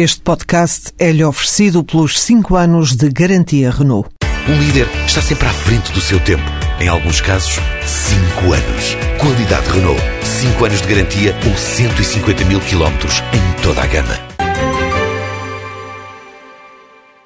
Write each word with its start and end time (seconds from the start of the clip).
Este 0.00 0.20
podcast 0.20 0.92
é-lhe 0.96 1.24
oferecido 1.24 1.82
pelos 1.82 2.20
5 2.20 2.54
anos 2.54 2.94
de 2.94 3.08
garantia 3.08 3.68
Renault. 3.68 4.08
Um 4.48 4.56
líder 4.56 4.86
está 5.04 5.20
sempre 5.20 5.48
à 5.48 5.52
frente 5.52 5.90
do 5.90 6.00
seu 6.00 6.20
tempo. 6.20 6.44
Em 6.78 6.86
alguns 6.86 7.20
casos, 7.20 7.58
5 7.84 8.52
anos. 8.52 8.96
Qualidade 9.20 9.68
Renault. 9.68 10.00
5 10.22 10.64
anos 10.64 10.82
de 10.82 10.86
garantia 10.86 11.34
ou 11.44 11.56
150 11.56 12.44
mil 12.44 12.60
quilómetros 12.60 13.24
em 13.32 13.60
toda 13.60 13.82
a 13.82 13.86
gama. 13.88 14.14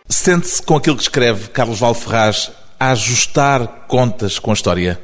Sente-se 0.09 0.63
com 0.63 0.75
aquilo 0.75 0.97
que 0.97 1.03
escreve 1.03 1.49
Carlos 1.49 1.79
Valferraz 1.79 2.53
a 2.81 2.93
ajustar 2.93 3.85
contas 3.87 4.39
com 4.39 4.51
a 4.51 4.55
história? 4.55 4.99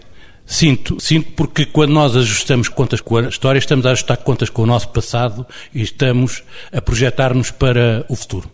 Sinto, 0.48 0.98
sinto 0.98 1.32
porque 1.32 1.66
quando 1.66 1.92
nós 1.92 2.16
ajustamos 2.16 2.70
contas 2.70 3.02
com 3.02 3.18
a 3.18 3.28
história, 3.28 3.58
estamos 3.58 3.84
a 3.84 3.90
ajustar 3.90 4.16
contas 4.16 4.48
com 4.48 4.62
o 4.62 4.66
nosso 4.66 4.88
passado 4.88 5.46
e 5.74 5.82
estamos 5.82 6.42
a 6.72 6.80
projetar-nos 6.80 7.50
para 7.50 8.06
o 8.08 8.16
futuro. 8.16 8.50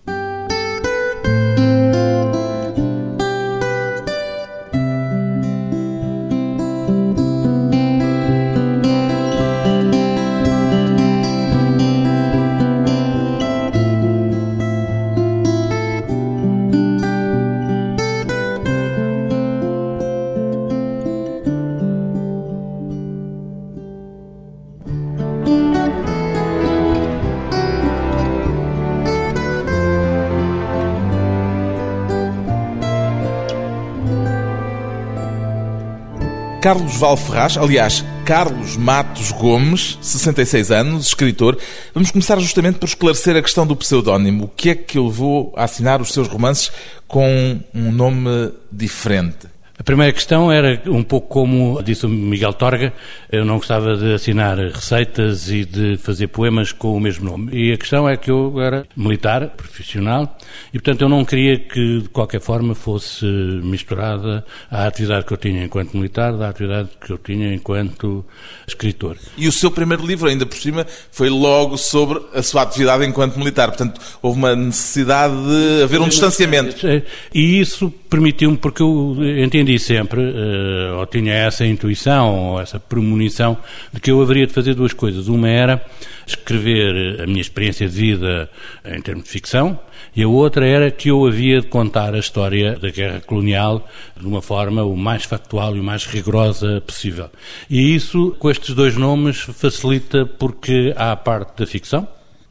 Carlos 36.65 36.97
Valferraz, 36.97 37.59
aliás, 37.59 38.03
Carlos 38.25 38.79
Matos 38.79 39.31
Gomes, 39.33 39.99
66 40.01 40.71
anos, 40.71 41.09
escritor. 41.09 41.59
Vamos 41.93 42.11
começar 42.11 42.41
justamente 42.41 42.79
por 42.79 42.87
esclarecer 42.87 43.37
a 43.37 43.43
questão 43.43 43.67
do 43.67 43.77
pseudónimo. 43.77 44.45
O 44.45 44.49
que 44.49 44.71
é 44.71 44.75
que 44.75 44.97
eu 44.97 45.11
vou 45.11 45.53
assinar 45.59 46.01
os 46.01 46.11
seus 46.11 46.27
romances 46.27 46.73
com 47.07 47.61
um 47.75 47.93
nome 47.93 48.51
diferente? 48.73 49.54
A 49.77 49.83
primeira 49.83 50.13
questão 50.13 50.53
era 50.53 50.81
um 50.87 51.03
pouco 51.03 51.29
como 51.29 51.83
disse 51.83 52.07
o 52.07 52.09
Miguel 52.09 52.53
Torga, 52.53 52.93
eu 53.31 53.45
não 53.45 53.57
gostava 53.57 53.97
de 53.97 54.15
assinar 54.15 54.57
receitas 54.57 55.51
e 55.51 55.65
de 55.65 55.97
fazer 55.97 56.29
poemas 56.29 56.71
com 56.71 56.97
o 56.97 57.01
mesmo 57.01 57.29
nome. 57.29 57.51
E 57.53 57.73
a 57.73 57.77
questão 57.77 58.09
é 58.09 58.17
que 58.17 58.31
eu 58.31 58.61
era 58.61 58.87
militar, 58.97 59.49
profissional, 59.49 60.39
e 60.73 60.79
portanto 60.79 61.01
eu 61.01 61.09
não 61.09 61.25
queria 61.25 61.59
que 61.59 62.03
de 62.03 62.09
qualquer 62.09 62.41
forma 62.41 62.73
fosse 62.77 63.25
misturada 63.25 64.45
a 64.71 64.87
atividade 64.87 65.27
que 65.27 65.33
eu 65.33 65.37
tinha 65.37 65.65
enquanto 65.65 65.97
militar 65.97 66.37
da 66.37 66.51
atividade 66.51 66.91
que 67.05 67.13
eu 67.13 67.19
tinha 67.19 67.53
enquanto 67.53 68.25
escritor. 68.69 69.19
E 69.37 69.49
o 69.49 69.53
seu 69.53 69.73
primeiro 69.73 70.07
livro, 70.07 70.29
ainda 70.29 70.47
por 70.47 70.57
cima, 70.57 70.87
foi 71.11 71.29
logo 71.29 71.77
sobre 71.77 72.23
a 72.33 72.43
sua 72.43 72.63
atividade 72.63 73.05
enquanto 73.05 73.37
militar. 73.39 73.69
Portanto, 73.69 74.01
houve 74.23 74.39
uma 74.39 74.55
necessidade 74.55 75.35
de 75.35 75.83
haver 75.83 76.01
um 76.01 76.09
distanciamento. 76.09 76.87
E 77.35 77.61
isso 77.61 77.93
permitiu-me, 78.09 78.57
porque 78.57 78.81
eu 78.81 79.17
entendi 79.43 79.64
sempre, 79.79 80.21
uh, 80.21 80.99
ou 80.99 81.07
tinha 81.07 81.33
essa 81.33 81.67
intuição, 81.67 82.35
ou 82.35 82.61
essa 82.61 82.79
premonição, 82.79 83.57
de 83.93 84.01
que 84.01 84.11
eu 84.11 84.21
haveria 84.21 84.47
de 84.47 84.53
fazer 84.53 84.75
duas 84.75 84.93
coisas. 84.93 85.29
Uma 85.29 85.49
era 85.49 85.85
escrever 86.27 87.21
a 87.21 87.27
minha 87.27 87.41
experiência 87.41 87.89
de 87.89 87.95
vida 87.95 88.51
em 88.85 89.01
termos 89.01 89.25
de 89.25 89.31
ficção, 89.31 89.79
e 90.17 90.23
a 90.23 90.29
outra 90.29 90.67
era 90.67 90.91
que 90.91 91.11
eu 91.11 91.27
havia 91.27 91.61
de 91.61 91.67
contar 91.67 92.15
a 92.15 92.19
história 92.19 92.77
da 92.79 92.91
guerra 92.91 93.21
colonial 93.21 93.89
de 94.19 94.27
uma 94.27 94.41
forma 94.41 94.85
o 94.85 94.97
mais 94.97 95.25
factual 95.25 95.77
e 95.77 95.81
o 95.81 95.85
mais 95.85 96.07
rigorosa 96.07 96.81
possível. 96.87 97.31
E 97.69 97.95
isso, 97.95 98.35
com 98.39 98.51
estes 98.51 98.75
dois 98.75 98.97
nomes, 98.97 99.41
facilita 99.41 100.25
porque 100.25 100.93
há 100.97 101.13
a 101.13 101.17
parte 101.17 101.59
da 101.59 101.67
ficção, 101.67 102.07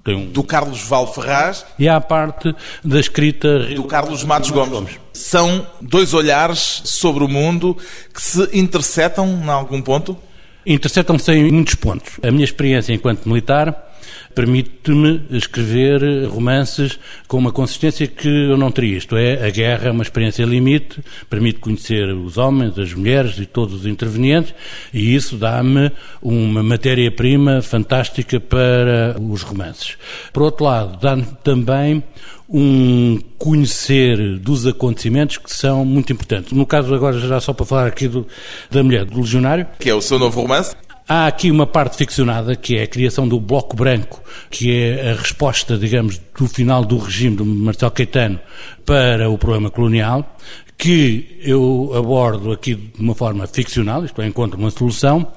um... 0.08 0.25
Do 0.25 0.44
Carlos 0.44 0.81
Valferraz. 0.81 1.66
E 1.80 1.88
há 1.88 1.96
a 1.96 2.02
parte 2.02 2.53
da 2.84 3.00
escrita. 3.00 3.59
Do 3.68 3.86
Carlos 3.86 4.24
Matos 4.24 4.52
Gomes. 4.52 4.69
Gomes. 4.69 5.00
São 5.14 5.66
dois 5.80 6.14
olhares 6.14 6.81
sobre 6.84 7.24
o 7.24 7.28
mundo 7.28 7.78
que 8.14 8.22
se 8.22 8.50
interceptam 8.53 9.28
em 9.28 9.50
algum 9.50 9.81
ponto? 9.81 10.18
Interceptam-se 10.66 11.31
em 11.31 11.52
muitos 11.52 11.75
pontos. 11.75 12.19
A 12.22 12.31
minha 12.31 12.44
experiência 12.44 12.94
enquanto 12.94 13.28
militar 13.28 13.93
permite-me 14.34 15.22
escrever 15.32 16.28
romances 16.28 17.00
com 17.28 17.38
uma 17.38 17.52
consistência 17.52 18.08
que 18.08 18.28
eu 18.28 18.58
não 18.58 18.72
teria. 18.72 18.98
Isto 18.98 19.16
é, 19.16 19.46
a 19.46 19.50
guerra 19.50 19.88
é 19.88 19.92
uma 19.92 20.04
experiência 20.04 20.44
limite, 20.44 21.00
permite 21.30 21.60
conhecer 21.60 22.14
os 22.14 22.38
homens, 22.38 22.78
as 22.78 22.94
mulheres 22.94 23.38
e 23.38 23.46
todos 23.46 23.74
os 23.74 23.86
intervenientes, 23.86 24.54
e 24.94 25.16
isso 25.16 25.38
dá-me 25.38 25.92
uma 26.22 26.64
matéria-prima 26.64 27.62
fantástica 27.62 28.40
para 28.40 29.16
os 29.20 29.42
romances. 29.42 29.98
Por 30.32 30.44
outro 30.44 30.66
lado, 30.66 31.00
dá-me 31.00 31.26
também 31.44 32.04
um 32.50 33.20
conhecer 33.38 34.38
dos 34.38 34.68
acontecimentos 34.68 35.38
que 35.38 35.52
são 35.52 35.84
muito 35.84 36.14
importantes. 36.14 36.54
No 36.54 36.66
caso, 36.66 36.94
agora, 36.94 37.18
já 37.20 37.40
só 37.40 37.52
para 37.52 37.66
falar 37.66 37.88
aqui 37.88 38.08
do, 38.08 38.28
da 38.70 38.84
mulher 38.84 39.06
do 39.06 39.20
legionário. 39.20 39.66
Que 39.80 39.90
é 39.90 39.96
o 39.96 40.02
seu 40.02 40.20
novo 40.20 40.42
romance? 40.42 40.76
Há 41.08 41.28
aqui 41.28 41.52
uma 41.52 41.68
parte 41.68 41.97
ficcionada 41.97 42.56
que 42.56 42.78
é 42.78 42.84
a 42.84 42.88
criação 42.88 43.28
do 43.28 43.40
Bloco 43.40 43.75
Branco, 43.75 44.22
que 44.50 44.72
é 44.72 45.12
a 45.12 45.16
resposta, 45.16 45.78
digamos, 45.78 46.19
do 46.38 46.47
final 46.47 46.86
do 46.86 46.97
regime 46.97 47.36
de 47.36 47.44
Marcelo 47.44 47.91
Caetano 47.91 48.40
para 48.86 49.30
o 49.30 49.38
problema 49.38 49.69
colonial, 49.69 50.38
que 50.78 51.40
eu 51.41 51.91
abordo 51.96 52.52
aqui 52.52 52.75
de 52.75 53.02
uma 53.02 53.14
forma 53.14 53.46
ficcional, 53.47 54.03
isto 54.03 54.22
é, 54.22 54.28
encontro 54.28 54.58
uma 54.59 54.72
solução, 54.72 55.31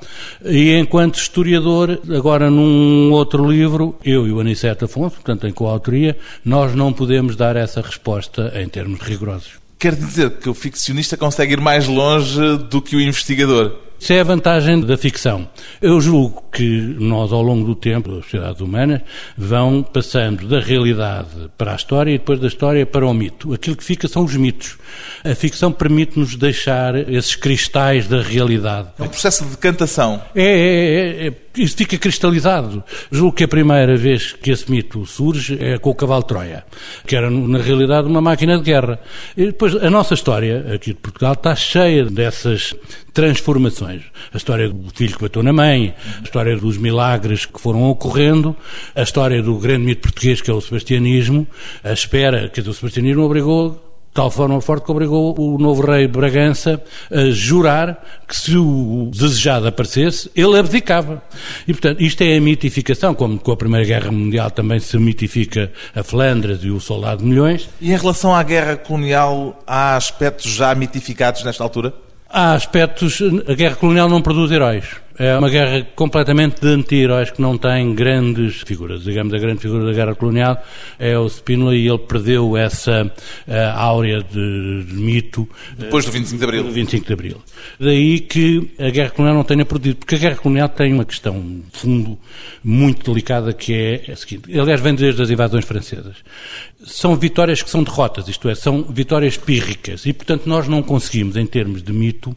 e 0.45 0.73
enquanto 0.77 1.19
historiador, 1.19 2.01
agora 2.15 2.51
num 2.51 3.11
outro 3.13 3.49
livro, 3.51 3.97
eu 4.05 4.27
e 4.27 4.33
o 4.33 4.41
Aniceto 4.41 4.85
Afonso, 4.85 5.17
portanto 5.17 5.47
em 5.47 5.53
coautoria, 5.53 6.17
nós 6.45 6.75
não 6.75 6.93
podemos 6.93 7.37
dar 7.37 7.57
essa 7.57 7.81
resposta 7.81 8.53
em 8.57 8.69
termos 8.69 9.01
rigorosos. 9.01 9.53
Quer 9.79 9.95
dizer 9.95 10.31
que 10.39 10.49
o 10.49 10.55
ficcionista 10.55 11.17
consegue 11.17 11.53
ir 11.53 11.61
mais 11.61 11.87
longe 11.87 12.41
do 12.71 12.81
que 12.81 12.97
o 12.97 13.01
investigador? 13.01 13.86
Isso 13.99 14.13
é 14.13 14.21
a 14.21 14.25
vantagem 14.25 14.81
da 14.81 14.97
ficção. 14.97 15.49
Eu 15.81 16.01
julgo 16.01 16.45
que 16.53 16.97
nós, 16.99 17.33
ao 17.33 17.43
longo 17.43 17.67
do 17.67 17.75
tempo, 17.75 18.11
as 18.11 18.25
sociedades 18.25 18.61
humanas, 18.61 19.01
vão 19.37 19.83
passando 19.83 20.47
da 20.47 20.61
realidade 20.61 21.29
para 21.57 21.73
a 21.73 21.77
história 21.77 22.11
e 22.11 22.19
depois 22.19 22.39
da 22.39 22.47
história 22.47 22.87
para 22.87 23.07
o 23.07 23.15
mito. 23.15 23.53
Aquilo 23.53 23.77
que 23.77 23.85
fica 23.85 24.07
são 24.09 24.25
os 24.25 24.37
mitos. 24.37 24.77
A 25.25 25.35
ficção 25.35 25.73
permite-nos 25.73 26.37
deixar 26.37 26.97
esses 27.11 27.35
cristais 27.35 28.07
da 28.07 28.23
realidade. 28.23 28.89
É 28.99 29.03
um 29.03 29.09
processo 29.09 29.45
de 29.45 29.51
decantação. 29.51 30.23
É, 30.35 30.45
é, 30.45 31.25
é, 31.25 31.27
é 31.27 31.31
isso 31.57 31.77
fica 31.77 31.99
cristalizado. 31.99 32.83
Julgo 33.11 33.37
que 33.37 33.45
a 33.45 33.49
primeira 33.49 33.97
vez 33.97 34.33
que 34.33 34.51
esse 34.51 34.71
mito 34.71 35.05
surge 35.07 35.59
é 35.61 35.79
com 35.79 35.91
o 35.91 35.95
cavalo 35.95 36.23
de 36.23 36.29
Troia, 36.29 36.65
que 37.07 37.17
era, 37.17 37.31
na 37.31 37.59
realidade, 37.59 38.09
uma 38.09 38.21
máquina 38.21 38.57
de 38.59 38.65
guerra. 38.65 38.99
E 39.37 39.47
depois, 39.47 39.75
a 39.75 39.91
nossa 39.91 40.15
história 40.15 40.75
aqui 40.75 40.91
de 40.91 41.01
Portugal 41.01 41.33
está 41.33 41.55
cheia 41.55 42.05
dessas 42.05 42.75
transformações. 43.13 44.03
A 44.33 44.37
história 44.37 44.69
do 44.69 44.91
filho 44.95 45.17
que 45.17 45.23
bateu 45.23 45.43
na 45.43 45.53
mãe, 45.53 45.95
a 46.21 46.25
história 46.25 46.57
dos 46.57 46.77
milagres 46.77 47.47
que 47.47 47.61
foram 47.61 47.85
ocorrendo, 47.85 48.55
a 48.95 49.03
história 49.03 49.43
do 49.43 49.57
grande 49.59 49.85
mito 49.85 50.03
português 50.03 50.41
que 50.41 50.51
é 50.51 50.55
o 50.55 50.61
sebastianismo, 50.61 51.47
a 51.83 51.93
espera, 51.93 52.49
que 52.49 52.61
o 52.61 52.75
sebastianismo 52.75 53.23
obrigou 53.23 53.86
tal 54.17 54.31
forma 54.31 54.59
forte 54.63 54.87
que 54.87 54.91
obrigou 54.91 55.39
o 55.39 55.59
novo 55.59 55.87
rei 55.87 56.07
de 56.07 56.13
Bragança 56.15 56.83
a 57.13 57.31
jurar 57.31 58.03
que 58.27 58.35
se 58.35 58.57
o 58.57 59.11
desejado 59.13 59.69
aparecesse, 59.69 60.31
ele 60.35 60.59
abdicava. 60.59 61.23
E, 61.69 61.75
portanto, 61.75 62.01
isto 62.01 62.23
é 62.23 62.39
a 62.39 62.41
mitificação, 62.41 63.15
como 63.15 63.39
com 63.39 63.53
a 63.53 63.57
Primeira 63.57 63.85
Guerra 63.85 64.11
Mundial 64.11 64.51
também 64.51 64.81
se 64.81 64.97
mitifica 64.97 65.71
a 65.95 66.03
Flandres 66.03 66.61
e 66.65 66.71
o 66.71 66.81
soldado 66.81 67.23
de 67.23 67.29
milhões. 67.29 67.69
E 67.79 67.93
em 67.93 67.97
relação 67.97 68.35
à 68.35 68.43
guerra 68.43 68.77
colonial, 68.77 69.63
há 69.67 69.97
aspectos 69.97 70.51
já 70.51 70.75
mitificados 70.75 71.45
nesta 71.45 71.63
altura? 71.63 71.93
Há 72.29 72.55
aspectos. 72.55 73.21
A 73.47 73.53
guerra 73.53 73.77
colonial 73.77 74.09
não 74.09 74.23
produz 74.23 74.51
heróis. 74.51 74.87
É 75.19 75.37
uma 75.39 75.49
guerra 75.49 75.87
completamente 75.95 76.61
de 76.61 76.69
anti-heróis 76.69 77.31
que 77.31 77.41
não 77.41 77.57
tem 77.57 77.95
grandes 77.95 78.63
figuras. 78.63 79.03
Digamos, 79.03 79.33
a 79.33 79.39
grande 79.39 79.61
figura 79.61 79.87
da 79.87 79.93
guerra 79.93 80.15
colonial 80.15 80.63
é 80.99 81.19
o 81.19 81.27
Spínola 81.27 81.75
e 81.75 81.89
ele 81.89 81.99
perdeu 81.99 82.55
essa 82.57 83.05
uh, 83.05 83.53
áurea 83.75 84.23
de, 84.23 84.85
de 84.85 84.95
mito. 84.95 85.49
Depois 85.79 86.05
do 86.05 86.13
25 86.13 86.39
de 86.39 86.45
Abril. 86.45 86.65
Do 86.65 86.71
25 86.71 87.07
de 87.07 87.13
Abril. 87.13 87.37
Daí 87.81 88.21
que 88.21 88.71
a 88.79 88.91
guerra 88.91 89.11
colonial 89.11 89.37
não 89.37 89.45
tenha 89.45 89.65
produzido. 89.65 89.97
Porque 89.97 90.17
a 90.17 90.19
guerra 90.19 90.37
colonial 90.37 90.69
tem 90.69 90.93
uma 90.93 91.05
questão 91.05 91.41
de 91.41 91.79
fundo 91.79 92.19
muito 92.63 93.11
delicada 93.11 93.55
que 93.55 93.73
é 93.73 94.13
a 94.13 94.17
seguinte. 94.17 94.59
Aliás, 94.59 94.81
vem 94.81 94.95
desde 94.95 95.23
as 95.23 95.31
invasões 95.31 95.65
francesas. 95.65 96.17
São 96.87 97.17
vitórias 97.17 97.63
que 97.63 97.69
são 97.69 97.83
derrotas, 97.83 98.29
isto 98.29 98.49
é, 98.49 98.55
são 98.55 98.83
vitórias 98.85 99.37
pírricas. 99.37 100.07
E, 100.07 100.13
portanto, 100.13 100.47
nós 100.47 100.69
não 100.69 100.83
conseguimos, 100.83 101.37
em 101.37 101.45
termos 101.45 101.83
de 101.83 101.93
mito, 101.93 102.35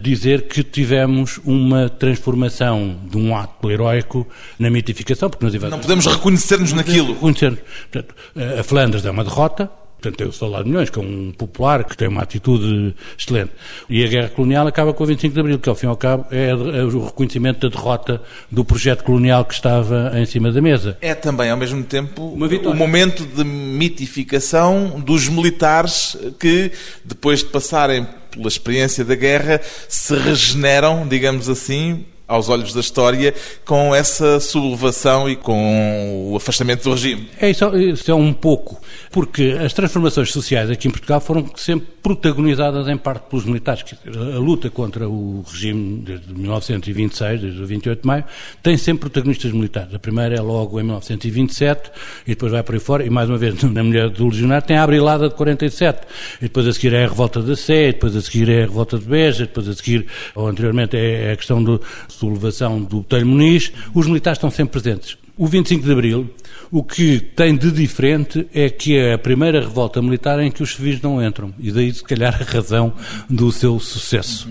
dizer 0.00 0.42
que 0.42 0.62
tivemos 0.62 1.40
uma 1.44 1.88
transformação 1.88 2.96
de 3.10 3.18
um 3.18 3.36
ato 3.36 3.70
heroico 3.70 4.26
na 4.58 4.70
mitificação, 4.70 5.28
porque 5.28 5.44
nós 5.44 5.52
Não 5.76 5.80
podemos 5.80 6.06
reconhecer-nos 6.06 6.72
naquilo. 6.72 7.14
Reconhecer 7.14 7.62
Portanto, 7.90 8.14
a 8.58 8.62
Flandres 8.62 9.04
é 9.04 9.10
uma 9.10 9.24
derrota, 9.24 9.68
Portanto, 10.00 10.16
tem 10.16 10.26
o 10.28 10.32
Soldado 10.32 10.64
de 10.64 10.70
Milhões, 10.70 10.90
que 10.90 10.98
é 10.98 11.02
um 11.02 11.32
popular, 11.36 11.82
que 11.82 11.96
tem 11.96 12.06
uma 12.06 12.22
atitude 12.22 12.94
excelente. 13.18 13.50
E 13.88 14.04
a 14.04 14.08
Guerra 14.08 14.28
Colonial 14.28 14.66
acaba 14.66 14.94
com 14.94 15.02
o 15.02 15.06
25 15.06 15.34
de 15.34 15.40
Abril, 15.40 15.58
que 15.58 15.68
ao 15.68 15.74
fim 15.74 15.86
e 15.86 15.88
ao 15.88 15.96
cabo 15.96 16.26
é 16.30 16.54
o 16.54 17.06
reconhecimento 17.06 17.68
da 17.68 17.76
derrota 17.76 18.22
do 18.50 18.64
projeto 18.64 19.02
colonial 19.02 19.44
que 19.44 19.54
estava 19.54 20.12
em 20.14 20.24
cima 20.24 20.52
da 20.52 20.60
mesa. 20.60 20.96
É 21.00 21.14
também, 21.14 21.50
ao 21.50 21.56
mesmo 21.56 21.82
tempo, 21.82 22.22
o 22.22 22.74
momento 22.74 23.26
de 23.26 23.42
mitificação 23.42 25.00
dos 25.00 25.28
militares 25.28 26.16
que, 26.38 26.70
depois 27.04 27.40
de 27.40 27.46
passarem 27.46 28.06
pela 28.30 28.46
experiência 28.46 29.04
da 29.04 29.16
guerra, 29.16 29.60
se 29.88 30.14
regeneram, 30.14 31.08
digamos 31.08 31.48
assim, 31.48 32.04
aos 32.28 32.50
olhos 32.50 32.74
da 32.74 32.80
história, 32.80 33.34
com 33.64 33.94
essa 33.94 34.38
sublevação 34.38 35.28
e 35.28 35.34
com 35.34 36.30
o 36.30 36.36
afastamento 36.36 36.84
do 36.84 36.90
regime. 36.90 37.30
É 37.40 37.48
isso, 37.48 37.74
isso 37.76 38.10
é 38.10 38.14
um 38.14 38.34
pouco, 38.34 38.78
porque 39.10 39.58
as 39.64 39.72
transformações 39.72 40.30
sociais 40.30 40.70
aqui 40.70 40.86
em 40.86 40.90
Portugal 40.90 41.20
foram 41.20 41.50
sempre 41.56 41.88
protagonizadas 42.02 42.86
em 42.88 42.96
parte 42.96 43.28
pelos 43.30 43.46
militares. 43.46 43.82
A 44.06 44.38
luta 44.38 44.68
contra 44.68 45.08
o 45.08 45.42
regime 45.50 46.02
desde 46.02 46.34
1926, 46.34 47.40
desde 47.40 47.62
o 47.62 47.66
28 47.66 48.02
de 48.02 48.06
maio, 48.06 48.24
tem 48.62 48.76
sempre 48.76 49.08
protagonistas 49.08 49.52
militares. 49.52 49.94
A 49.94 49.98
primeira 49.98 50.36
é 50.36 50.40
logo 50.40 50.78
em 50.78 50.84
1927 50.84 51.90
e 52.26 52.30
depois 52.30 52.52
vai 52.52 52.62
por 52.62 52.74
aí 52.74 52.80
fora, 52.80 53.06
e 53.06 53.10
mais 53.10 53.28
uma 53.28 53.38
vez 53.38 53.60
na 53.64 53.82
Mulher 53.82 54.10
do 54.10 54.26
Legionário 54.26 54.66
tem 54.66 54.76
a 54.76 54.82
Abrilada 54.82 55.28
de 55.28 55.34
47, 55.34 56.06
e 56.38 56.42
depois 56.42 56.66
a 56.66 56.72
seguir 56.72 56.92
é 56.92 57.04
a 57.04 57.08
Revolta 57.08 57.40
da 57.40 57.56
Sé, 57.56 57.92
depois 57.92 58.14
a 58.14 58.20
seguir 58.20 58.50
é 58.50 58.62
a 58.62 58.66
Revolta 58.66 58.98
de 58.98 59.06
Beja, 59.06 59.46
depois 59.46 59.68
a 59.68 59.74
seguir, 59.74 60.06
ou 60.34 60.46
anteriormente, 60.46 60.96
é 60.96 61.32
a 61.32 61.36
questão 61.36 61.62
do 61.62 61.80
sublevação 62.18 62.80
do 62.80 62.96
Botelho 62.96 63.26
Muniz, 63.26 63.72
os 63.94 64.06
militares 64.06 64.36
estão 64.36 64.50
sempre 64.50 64.80
presentes. 64.80 65.16
O 65.36 65.46
25 65.46 65.84
de 65.84 65.92
Abril, 65.92 66.30
o 66.70 66.82
que 66.82 67.20
tem 67.20 67.56
de 67.56 67.70
diferente 67.70 68.46
é 68.52 68.68
que 68.68 68.96
é 68.96 69.14
a 69.14 69.18
primeira 69.18 69.60
revolta 69.60 70.02
militar 70.02 70.40
em 70.40 70.50
que 70.50 70.62
os 70.62 70.74
civis 70.74 71.00
não 71.00 71.24
entram. 71.24 71.54
E 71.58 71.70
daí, 71.70 71.92
se 71.94 72.02
calhar, 72.02 72.36
a 72.40 72.44
razão 72.44 72.92
do 73.30 73.52
seu 73.52 73.78
sucesso. 73.78 74.48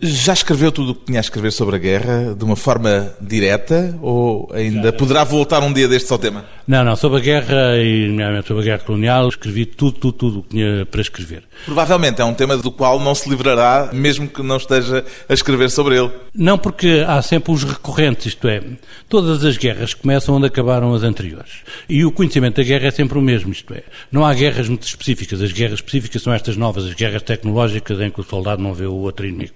Já 0.00 0.32
escreveu 0.32 0.70
tudo 0.70 0.92
o 0.92 0.94
que 0.94 1.06
tinha 1.06 1.18
a 1.18 1.20
escrever 1.20 1.50
sobre 1.50 1.76
a 1.76 1.78
guerra 1.78 2.34
de 2.34 2.44
uma 2.44 2.56
forma 2.56 3.12
direta 3.20 3.98
ou 4.00 4.48
ainda 4.52 4.92
poderá 4.92 5.24
voltar 5.24 5.60
um 5.62 5.72
dia 5.72 5.88
destes 5.88 6.10
ao 6.12 6.18
tema? 6.18 6.44
Não, 6.66 6.84
não, 6.84 6.94
sobre 6.94 7.18
a 7.18 7.22
guerra 7.22 7.78
e, 7.78 8.08
nomeadamente, 8.08 8.48
sobre 8.48 8.62
a 8.62 8.66
guerra 8.66 8.78
colonial, 8.80 9.28
escrevi 9.28 9.64
tudo, 9.64 9.98
tudo, 9.98 10.12
tudo 10.12 10.38
o 10.38 10.42
que 10.42 10.50
tinha 10.50 10.86
para 10.86 11.00
escrever. 11.00 11.42
Provavelmente 11.64 12.20
é 12.20 12.24
um 12.24 12.34
tema 12.34 12.56
do 12.56 12.70
qual 12.70 13.00
não 13.00 13.14
se 13.14 13.28
livrará, 13.28 13.90
mesmo 13.92 14.28
que 14.28 14.42
não 14.42 14.58
esteja 14.58 15.04
a 15.28 15.34
escrever 15.34 15.70
sobre 15.70 15.98
ele. 15.98 16.10
Não, 16.34 16.58
porque 16.58 17.04
há 17.06 17.20
sempre 17.22 17.52
os 17.52 17.64
recorrentes, 17.64 18.26
isto 18.26 18.46
é, 18.46 18.62
todas 19.08 19.44
as 19.44 19.56
guerras 19.56 19.94
começam 19.94 20.36
onde 20.36 20.46
acabaram 20.46 20.94
as 20.94 21.02
anteriores. 21.02 21.62
E 21.88 22.04
o 22.04 22.12
conhecimento 22.12 22.56
da 22.56 22.62
guerra 22.62 22.86
é 22.86 22.90
sempre 22.90 23.18
o 23.18 23.22
mesmo, 23.22 23.50
isto 23.50 23.72
é, 23.74 23.82
não 24.12 24.24
há 24.24 24.32
guerras 24.34 24.68
muito 24.68 24.86
específicas. 24.86 25.40
As 25.40 25.52
guerras 25.52 25.78
específicas 25.78 26.22
são 26.22 26.32
estas 26.32 26.56
novas, 26.56 26.84
as 26.84 26.94
guerras 26.94 27.22
tecnológicas 27.22 27.98
em 28.00 28.10
que 28.10 28.20
o 28.20 28.24
soldado 28.24 28.62
não 28.62 28.74
vê 28.74 28.86
o 28.86 28.94
outro 28.94 29.26
inimigo. 29.26 29.54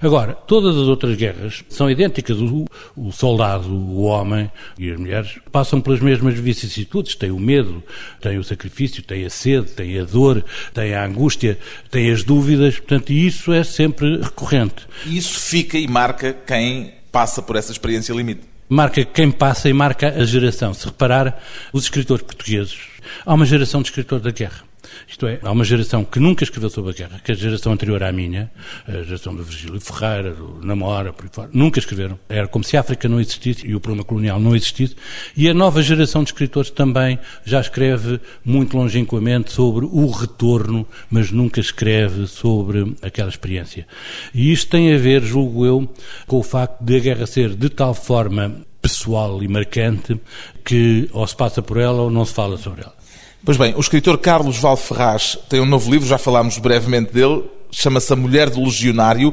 Agora, 0.00 0.34
todas 0.34 0.76
as 0.76 0.88
outras 0.88 1.16
guerras 1.16 1.64
são 1.68 1.90
idênticas. 1.90 2.38
O, 2.38 2.66
o 2.96 3.12
soldado, 3.12 3.68
o 3.68 4.02
homem 4.02 4.50
e 4.78 4.90
as 4.90 4.98
mulheres 4.98 5.38
passam 5.50 5.80
pelas 5.80 6.00
mesmas 6.00 6.38
vicissitudes. 6.38 7.14
Tem 7.14 7.30
o 7.30 7.38
medo, 7.38 7.82
tem 8.20 8.38
o 8.38 8.44
sacrifício, 8.44 9.02
tem 9.02 9.24
a 9.24 9.30
sede, 9.30 9.70
tem 9.72 9.98
a 9.98 10.04
dor, 10.04 10.44
tem 10.72 10.94
a 10.94 11.04
angústia, 11.04 11.58
tem 11.90 12.10
as 12.10 12.22
dúvidas. 12.22 12.78
Portanto, 12.78 13.12
isso 13.12 13.52
é 13.52 13.64
sempre 13.64 14.18
recorrente. 14.18 14.86
E 15.06 15.16
isso 15.16 15.38
fica 15.38 15.78
e 15.78 15.86
marca 15.86 16.32
quem 16.32 16.94
passa 17.10 17.42
por 17.42 17.56
essa 17.56 17.72
experiência 17.72 18.12
limite 18.12 18.50
marca 18.70 19.04
quem 19.04 19.32
passa 19.32 19.68
e 19.68 19.72
marca 19.72 20.08
a 20.08 20.24
geração. 20.24 20.72
Se 20.72 20.86
reparar, 20.86 21.42
os 21.72 21.82
escritores 21.82 22.24
portugueses, 22.24 22.78
há 23.26 23.34
uma 23.34 23.44
geração 23.44 23.82
de 23.82 23.88
escritores 23.88 24.22
da 24.22 24.30
guerra. 24.30 24.69
Isto 25.08 25.26
é, 25.26 25.38
há 25.42 25.50
uma 25.50 25.64
geração 25.64 26.04
que 26.04 26.18
nunca 26.18 26.44
escreveu 26.44 26.70
sobre 26.70 26.90
a 26.90 26.94
guerra, 26.94 27.20
que 27.22 27.32
é 27.32 27.34
a 27.34 27.38
geração 27.38 27.72
anterior 27.72 28.02
à 28.02 28.12
minha, 28.12 28.50
a 28.86 29.02
geração 29.02 29.34
do 29.34 29.42
Virgílio 29.42 29.80
Ferreira, 29.80 30.32
do 30.32 30.60
Namora, 30.62 31.12
por 31.12 31.24
aí 31.24 31.30
fora, 31.32 31.50
nunca 31.52 31.78
escreveram. 31.78 32.18
Era 32.28 32.46
como 32.48 32.64
se 32.64 32.76
a 32.76 32.80
África 32.80 33.08
não 33.08 33.20
existisse 33.20 33.66
e 33.66 33.74
o 33.74 33.80
problema 33.80 34.04
colonial 34.04 34.40
não 34.40 34.54
existisse. 34.54 34.96
E 35.36 35.48
a 35.48 35.54
nova 35.54 35.82
geração 35.82 36.22
de 36.22 36.30
escritores 36.30 36.70
também 36.70 37.18
já 37.44 37.60
escreve 37.60 38.20
muito 38.44 38.76
longínquamente 38.76 39.52
sobre 39.52 39.84
o 39.84 40.10
retorno, 40.10 40.86
mas 41.10 41.30
nunca 41.30 41.60
escreve 41.60 42.26
sobre 42.26 42.94
aquela 43.02 43.28
experiência. 43.28 43.86
E 44.34 44.52
isto 44.52 44.70
tem 44.70 44.94
a 44.94 44.98
ver, 44.98 45.22
julgo 45.22 45.66
eu, 45.66 45.88
com 46.26 46.38
o 46.38 46.42
facto 46.42 46.82
de 46.82 46.96
a 46.96 47.00
guerra 47.00 47.26
ser 47.26 47.54
de 47.54 47.68
tal 47.68 47.94
forma 47.94 48.60
pessoal 48.80 49.42
e 49.42 49.48
marcante 49.48 50.18
que 50.64 51.08
ou 51.12 51.26
se 51.26 51.36
passa 51.36 51.60
por 51.62 51.76
ela 51.76 52.02
ou 52.02 52.10
não 52.10 52.24
se 52.24 52.32
fala 52.32 52.56
sobre 52.56 52.82
ela. 52.82 52.99
Pois 53.42 53.56
bem, 53.56 53.74
o 53.74 53.80
escritor 53.80 54.18
Carlos 54.18 54.58
Valferraz 54.58 55.38
tem 55.48 55.60
um 55.60 55.66
novo 55.66 55.90
livro, 55.90 56.06
já 56.06 56.18
falámos 56.18 56.58
brevemente 56.58 57.10
dele, 57.12 57.44
chama-se 57.70 58.12
A 58.12 58.16
Mulher 58.16 58.50
do 58.50 58.62
Legionário, 58.62 59.32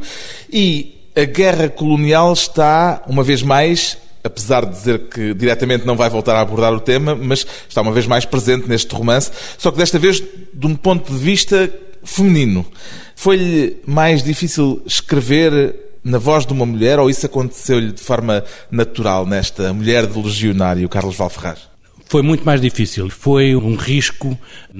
e 0.50 1.10
a 1.14 1.26
guerra 1.26 1.68
colonial 1.68 2.32
está, 2.32 3.04
uma 3.06 3.22
vez 3.22 3.44
mais, 3.44 3.98
apesar 4.24 4.66
de 4.66 4.72
dizer 4.72 5.10
que 5.10 5.34
diretamente 5.34 5.86
não 5.86 5.98
vai 5.98 6.10
voltar 6.10 6.38
a 6.38 6.42
abordar 6.42 6.74
o 6.74 6.80
tema, 6.80 7.16
mas 7.16 7.46
está 7.68 7.82
uma 7.82 7.92
vez 7.92 8.08
mais 8.08 8.24
presente 8.24 8.70
neste 8.70 8.96
romance, 8.96 9.30
só 9.58 9.72
que 9.72 9.78
desta 9.78 10.00
vez 10.00 10.24
de 10.54 10.66
um 10.68 10.76
ponto 10.76 11.12
de 11.12 11.20
vista 11.20 11.70
feminino. 12.02 12.66
Foi-lhe 13.14 13.82
mais 13.86 14.24
difícil 14.24 14.82
escrever 14.86 15.76
na 16.02 16.18
voz 16.18 16.46
de 16.46 16.54
uma 16.54 16.66
mulher 16.66 16.98
ou 16.98 17.10
isso 17.10 17.26
aconteceu-lhe 17.26 17.92
de 17.92 18.02
forma 18.02 18.42
natural 18.72 19.26
nesta 19.26 19.74
Mulher 19.74 20.06
do 20.06 20.22
Legionário, 20.22 20.88
Carlos 20.88 21.18
Valferraz? 21.18 21.67
Foi 22.10 22.22
muito 22.22 22.46
mais 22.46 22.62
difícil. 22.62 23.10
Foi 23.10 23.56
um 23.56 23.76
risco 23.76 24.38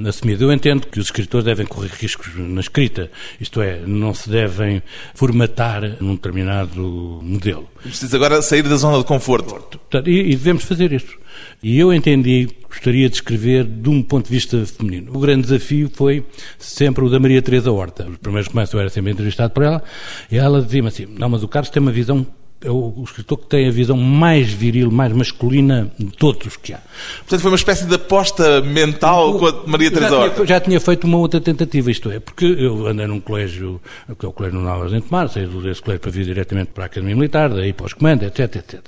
assumido. 0.08 0.46
Eu 0.46 0.52
entendo 0.52 0.88
que 0.88 1.00
os 1.00 1.08
escritores 1.08 1.46
devem 1.46 1.66
correr 1.66 1.90
riscos 1.90 2.28
na 2.38 2.62
escrita, 2.62 3.12
isto 3.40 3.62
é, 3.62 3.82
não 3.86 4.14
se 4.14 4.30
devem 4.30 4.82
formatar 5.14 5.82
num 6.02 6.16
determinado 6.16 7.20
modelo. 7.22 7.68
Precisa 7.82 8.16
agora 8.16 8.42
sair 8.42 8.64
da 8.64 8.76
zona 8.76 8.98
de 9.00 9.04
conforto. 9.04 9.80
E, 10.06 10.32
e 10.32 10.36
devemos 10.36 10.64
fazer 10.64 10.92
isso. 10.92 11.18
E 11.62 11.78
eu 11.78 11.94
entendi, 11.94 12.48
gostaria 12.68 13.10
de 13.10 13.16
escrever 13.16 13.64
de 13.64 13.90
um 13.90 14.02
ponto 14.02 14.26
de 14.26 14.32
vista 14.32 14.66
feminino. 14.66 15.12
O 15.16 15.20
grande 15.20 15.44
desafio 15.44 15.90
foi 15.94 16.26
sempre 16.58 17.04
o 17.04 17.10
da 17.10 17.20
Maria 17.20 17.42
Teresa 17.42 17.72
Horta. 17.72 18.08
Os 18.08 18.18
primeiros 18.18 18.48
começos 18.48 18.74
eu 18.74 18.80
era 18.80 18.90
sempre 18.90 19.12
entrevistado 19.12 19.54
por 19.54 19.64
ela, 19.64 19.84
e 20.32 20.38
ela 20.38 20.62
dizia-me 20.62 20.88
assim, 20.88 21.06
não, 21.06 21.30
mas 21.30 21.44
o 21.44 21.48
Carlos 21.48 21.70
tem 21.70 21.82
uma 21.82 21.92
visão 21.92 22.26
é 22.60 22.72
o, 22.72 23.04
escritor 23.04 23.38
que 23.38 23.46
tem 23.46 23.68
a 23.68 23.72
visão 23.72 23.96
mais 23.96 24.52
viril, 24.52 24.90
mais 24.90 25.14
masculina 25.14 25.92
de 25.98 26.08
todos 26.08 26.48
os 26.48 26.58
que 26.58 26.74
há. 26.74 26.80
Portanto, 27.20 27.42
foi 27.42 27.52
uma 27.52 27.58
espécie 27.58 27.86
de 27.86 27.94
aposta 27.94 28.62
mental 28.62 29.38
com 29.38 29.46
a 29.46 29.68
Maria 29.68 29.92
Teresa 29.92 30.18
Horta. 30.18 30.46
Já 30.46 30.60
tinha 30.60 30.80
feito 30.80 31.06
uma 31.06 31.18
outra 31.18 31.40
tentativa, 31.40 31.92
isto 31.92 32.10
é, 32.10 32.20
porque 32.20 32.46
eu 32.46 32.88
andei 32.88 33.06
num 33.06 33.20
colégio, 33.20 33.80
que 34.18 34.26
é 34.26 34.30
o 34.30 34.32
Colégio 34.32 34.60
Novas 34.60 34.92
de 34.92 35.04
Mar, 35.12 35.30
saí 35.30 35.46
desse 35.46 35.82
colégio 35.82 36.02
para 36.02 36.12
vir 36.12 36.26
diretamente 36.26 36.72
para 36.74 36.86
a 36.86 36.88
Academia 36.88 37.16
Militar, 37.16 37.50
daí 37.50 37.74
para 37.74 37.86
os 37.86 37.94
comandos, 37.94 38.26
etc, 38.26 38.56
etc. 38.56 38.82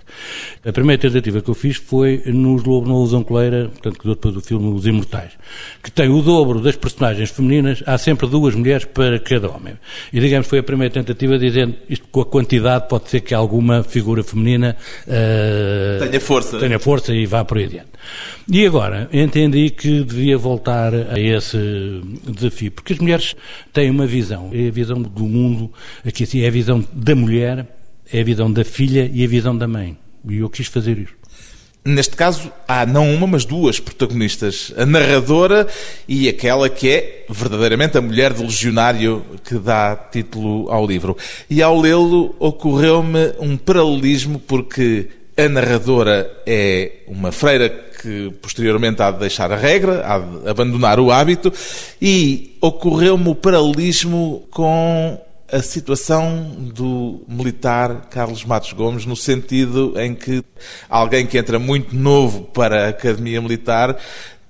A 0.65 0.71
primeira 0.71 0.99
tentativa 0.99 1.39
que 1.39 1.49
eu 1.49 1.53
fiz 1.53 1.77
foi 1.77 2.23
nos 2.25 2.63
Lobo 2.63 2.87
não 2.87 2.95
usam 2.95 3.23
coleira, 3.23 3.69
portanto, 3.69 3.99
que 3.99 4.05
deu 4.05 4.15
depois 4.15 4.33
do 4.33 4.41
filme 4.41 4.73
Os 4.73 4.87
Imortais, 4.87 5.33
que 5.83 5.91
tem 5.91 6.09
o 6.09 6.23
dobro 6.23 6.59
das 6.59 6.75
personagens 6.75 7.29
femininas, 7.29 7.83
há 7.85 7.97
sempre 7.99 8.27
duas 8.27 8.55
mulheres 8.55 8.85
para 8.85 9.19
cada 9.19 9.49
homem. 9.49 9.75
E, 10.11 10.19
digamos, 10.19 10.47
foi 10.47 10.57
a 10.57 10.63
primeira 10.63 10.91
tentativa 10.91 11.37
dizendo, 11.37 11.75
isto 11.87 12.07
com 12.11 12.21
a 12.21 12.25
quantidade 12.25 12.87
pode 12.89 13.09
ser 13.09 13.21
que 13.21 13.35
algum 13.35 13.58
alguma 13.59 13.83
figura 13.83 14.23
feminina 14.23 14.75
uh, 15.05 16.07
tenha 16.07 16.21
força. 16.21 16.57
tenha 16.57 16.79
força 16.79 17.13
e 17.13 17.25
vá 17.25 17.43
por 17.43 17.57
aí 17.57 17.65
adiante. 17.65 17.89
E 18.49 18.65
agora, 18.65 19.09
entendi 19.11 19.69
que 19.69 20.03
devia 20.03 20.37
voltar 20.37 20.93
a 20.93 21.19
esse 21.19 22.01
desafio, 22.25 22.71
porque 22.71 22.93
as 22.93 22.99
mulheres 22.99 23.35
têm 23.73 23.89
uma 23.89 24.07
visão, 24.07 24.49
é 24.53 24.69
a 24.69 24.71
visão 24.71 25.01
do 25.01 25.25
mundo, 25.25 25.71
aqui 26.05 26.23
assim, 26.23 26.41
é 26.41 26.47
a 26.47 26.51
visão 26.51 26.83
da 26.91 27.13
mulher, 27.13 27.67
é 28.11 28.21
a 28.21 28.23
visão 28.23 28.51
da 28.51 28.63
filha 28.63 29.09
e 29.13 29.23
a 29.23 29.27
visão 29.27 29.55
da 29.55 29.67
mãe. 29.67 29.97
E 30.27 30.37
eu 30.37 30.49
quis 30.49 30.67
fazer 30.67 30.97
isso. 30.97 31.18
Neste 31.83 32.15
caso, 32.15 32.51
há 32.67 32.85
não 32.85 33.13
uma, 33.13 33.25
mas 33.25 33.45
duas 33.45 33.79
protagonistas. 33.79 34.73
A 34.77 34.85
narradora 34.85 35.65
e 36.07 36.27
aquela 36.27 36.69
que 36.69 36.89
é 36.89 37.25
verdadeiramente 37.29 37.97
a 37.97 38.01
mulher 38.01 38.33
do 38.33 38.43
legionário 38.43 39.25
que 39.45 39.55
dá 39.55 39.95
título 39.95 40.69
ao 40.69 40.85
livro. 40.85 41.15
E 41.49 41.61
ao 41.61 41.79
lê-lo, 41.79 42.35
ocorreu-me 42.37 43.33
um 43.39 43.55
paralelismo, 43.55 44.39
porque 44.39 45.07
a 45.37 45.47
narradora 45.47 46.29
é 46.45 46.91
uma 47.07 47.31
freira 47.31 47.69
que 47.69 48.31
posteriormente 48.41 49.01
há 49.01 49.09
de 49.11 49.19
deixar 49.19 49.51
a 49.51 49.55
regra, 49.55 50.05
há 50.05 50.19
de 50.19 50.49
abandonar 50.49 50.99
o 50.99 51.11
hábito, 51.11 51.51
e 52.01 52.57
ocorreu-me 52.61 53.29
o 53.29 53.35
paralelismo 53.35 54.47
com 54.51 55.19
a 55.51 55.61
situação 55.61 56.55
do 56.73 57.23
militar 57.27 58.07
Carlos 58.09 58.43
Matos 58.45 58.73
Gomes, 58.73 59.05
no 59.05 59.15
sentido 59.15 59.99
em 59.99 60.13
que 60.13 60.43
alguém 60.89 61.25
que 61.25 61.37
entra 61.37 61.57
muito 61.57 61.95
novo 61.95 62.43
para 62.43 62.85
a 62.85 62.89
Academia 62.89 63.41
Militar 63.41 63.97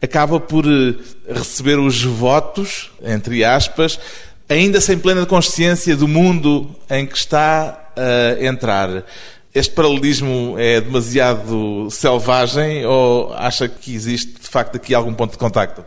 acaba 0.01 0.39
por 0.39 0.65
eh, 0.65 0.96
receber 1.27 1.77
os 1.79 2.03
votos, 2.03 2.91
entre 3.03 3.44
aspas, 3.44 4.00
ainda 4.48 4.82
sem 4.82 4.98
plena 4.98 5.25
consciência 5.25 5.96
do 5.96 6.08
mundo 6.08 6.75
em 6.89 7.06
que 7.06 7.18
está 7.18 7.91
a 7.96 8.44
entrar. 8.44 9.06
Este 9.53 9.74
paralelismo 9.74 10.56
é 10.58 10.79
demasiado 10.79 11.89
selvagem 11.91 12.86
ou 12.86 13.34
acha 13.34 13.68
que 13.68 13.94
existe, 13.94 14.39
de 14.39 14.48
facto, 14.48 14.75
aqui 14.75 14.94
algum 14.94 15.13
ponto 15.13 15.32
de 15.32 15.38
contacto? 15.38 15.84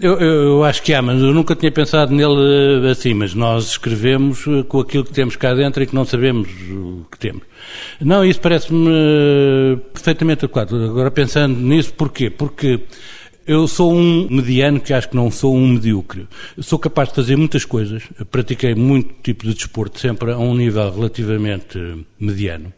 Eu, 0.00 0.20
eu, 0.20 0.42
eu, 0.44 0.64
acho 0.64 0.80
que 0.82 0.94
há, 0.94 1.02
mas 1.02 1.20
eu 1.20 1.34
nunca 1.34 1.56
tinha 1.56 1.72
pensado 1.72 2.14
nele 2.14 2.86
eh, 2.86 2.90
assim, 2.90 3.14
mas 3.14 3.34
nós 3.34 3.70
escrevemos 3.70 4.46
eh, 4.46 4.62
com 4.62 4.78
aquilo 4.78 5.04
que 5.04 5.12
temos 5.12 5.34
cá 5.34 5.52
dentro 5.54 5.82
e 5.82 5.86
que 5.86 5.94
não 5.94 6.04
sabemos 6.04 6.48
o 6.70 7.04
que 7.10 7.18
temos. 7.18 7.42
Não, 8.00 8.24
isso 8.24 8.40
parece-me 8.40 8.88
eh, 8.88 9.76
perfeitamente 9.92 10.44
adequado. 10.44 10.74
Agora 10.74 11.10
pensando 11.10 11.58
nisso, 11.58 11.92
porquê? 11.94 12.30
Porque 12.30 12.80
eu 13.48 13.66
sou 13.66 13.94
um 13.94 14.28
mediano 14.30 14.78
que 14.78 14.92
acho 14.92 15.08
que 15.08 15.16
não 15.16 15.30
sou 15.30 15.56
um 15.56 15.68
medíocre. 15.68 16.28
sou 16.60 16.78
capaz 16.78 17.08
de 17.08 17.14
fazer 17.14 17.34
muitas 17.34 17.64
coisas. 17.64 18.02
pratiquei 18.30 18.74
muito 18.74 19.14
tipo 19.22 19.46
de 19.46 19.54
desporto, 19.54 19.98
sempre 19.98 20.32
a 20.32 20.38
um 20.38 20.54
nível 20.54 20.92
relativamente 20.92 21.78
mediano. 22.20 22.70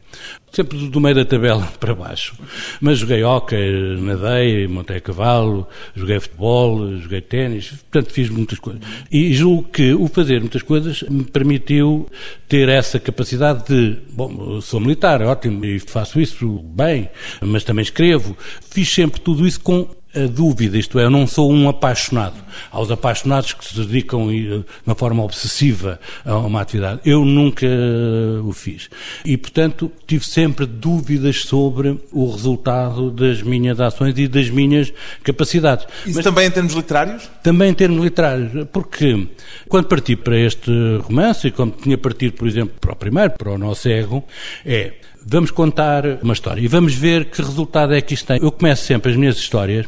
Sempre 0.53 0.89
do 0.89 1.01
meio 1.01 1.17
da 1.17 1.25
tabela 1.25 1.67
para 1.81 1.93
baixo. 1.93 2.37
Mas 2.81 2.99
joguei 2.99 3.25
hóquei, 3.25 3.97
nadei, 4.01 4.69
montei 4.69 4.99
a 4.99 5.01
cavalo, 5.01 5.67
joguei 5.93 6.21
futebol, 6.21 6.97
joguei 6.99 7.21
ténis, 7.21 7.71
portanto 7.91 8.13
fiz 8.13 8.31
muitas 8.31 8.61
coisas. 8.61 8.81
E 9.11 9.35
julgo 9.35 9.65
que 9.65 9.93
o 9.93 10.07
fazer 10.07 10.39
muitas 10.39 10.63
coisas 10.63 11.03
me 11.03 11.25
permitiu 11.25 12.09
ter 12.49 12.69
essa 12.69 13.01
capacidade 13.01 13.67
de, 13.67 13.99
bom, 14.13 14.61
sou 14.61 14.79
militar, 14.79 15.21
ótimo, 15.23 15.65
e 15.65 15.81
faço 15.81 16.21
isso 16.21 16.61
bem, 16.61 17.09
mas 17.41 17.65
também 17.65 17.83
escrevo. 17.83 18.37
Fiz 18.71 18.89
sempre 18.89 19.21
tudo 19.21 19.45
isso 19.45 19.61
com 19.61 19.89
a 20.15 20.27
dúvida, 20.27 20.77
isto 20.77 20.99
é, 20.99 21.05
eu 21.05 21.11
não 21.11 21.27
sou 21.27 21.53
um 21.53 21.69
apaixonado. 21.69 22.35
Há 22.73 22.81
os 22.81 22.91
apaixonados 22.91 23.53
que 23.53 23.65
se 23.65 23.75
dedicam 23.77 24.29
eh, 24.31 24.35
de 24.35 24.65
uma 24.85 24.95
forma 24.97 25.23
obsessiva 25.23 26.01
a 26.25 26.37
uma 26.37 26.61
atividade. 26.61 27.01
Eu 27.05 27.25
nunca 27.25 27.65
eh, 27.65 28.41
o 28.43 28.53
fiz. 28.53 28.91
E, 29.25 29.37
portanto, 29.37 29.91
tive 30.07 30.25
sempre 30.25 30.67
dúvidas 30.67 31.43
sobre 31.43 32.01
o 32.11 32.29
resultado 32.29 33.11
das 33.11 33.41
minhas 33.43 33.81
ações 33.81 34.19
e 34.19 34.27
das 34.27 34.51
minhas 34.51 34.93
capacidades. 35.23 35.87
Isso 36.05 36.17
Mas, 36.17 36.25
também 36.25 36.49
em 36.49 36.51
termos 36.51 36.75
literários? 36.75 37.31
Também 37.43 37.71
em 37.71 37.75
termos 37.75 38.03
literários, 38.03 38.67
porque 38.73 39.29
quando 39.69 39.87
parti 39.87 40.17
para 40.17 40.39
este 40.39 40.71
romance, 41.03 41.47
e 41.47 41.51
quando 41.53 41.77
tinha 41.77 41.97
partido, 41.97 42.33
por 42.33 42.49
exemplo, 42.49 42.75
para 42.81 42.93
o 42.93 42.97
primeiro, 42.97 43.31
para 43.31 43.53
o 43.53 43.59
Nosso 43.59 43.89
Ego, 43.89 44.25
é 44.67 44.95
vamos 45.33 45.53
contar 45.53 46.05
uma 46.23 46.33
história 46.33 46.61
e 46.61 46.67
vamos 46.67 46.93
ver 46.93 47.27
que 47.27 47.41
resultado 47.41 47.95
é 47.95 48.01
que 48.01 48.15
isto 48.15 48.27
tem. 48.27 48.43
Eu 48.43 48.51
começo 48.51 48.85
sempre 48.85 49.13
as 49.13 49.17
minhas 49.17 49.37
histórias 49.37 49.87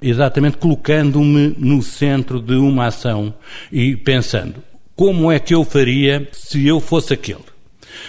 exatamente 0.00 0.56
colocando-me 0.56 1.52
no 1.58 1.82
centro 1.82 2.40
de 2.40 2.54
uma 2.54 2.86
ação 2.86 3.34
e 3.72 3.96
pensando 3.96 4.62
como 4.94 5.32
é 5.32 5.40
que 5.40 5.52
eu 5.52 5.64
faria 5.64 6.28
se 6.32 6.64
eu 6.64 6.78
fosse 6.78 7.12
aquele. 7.12 7.53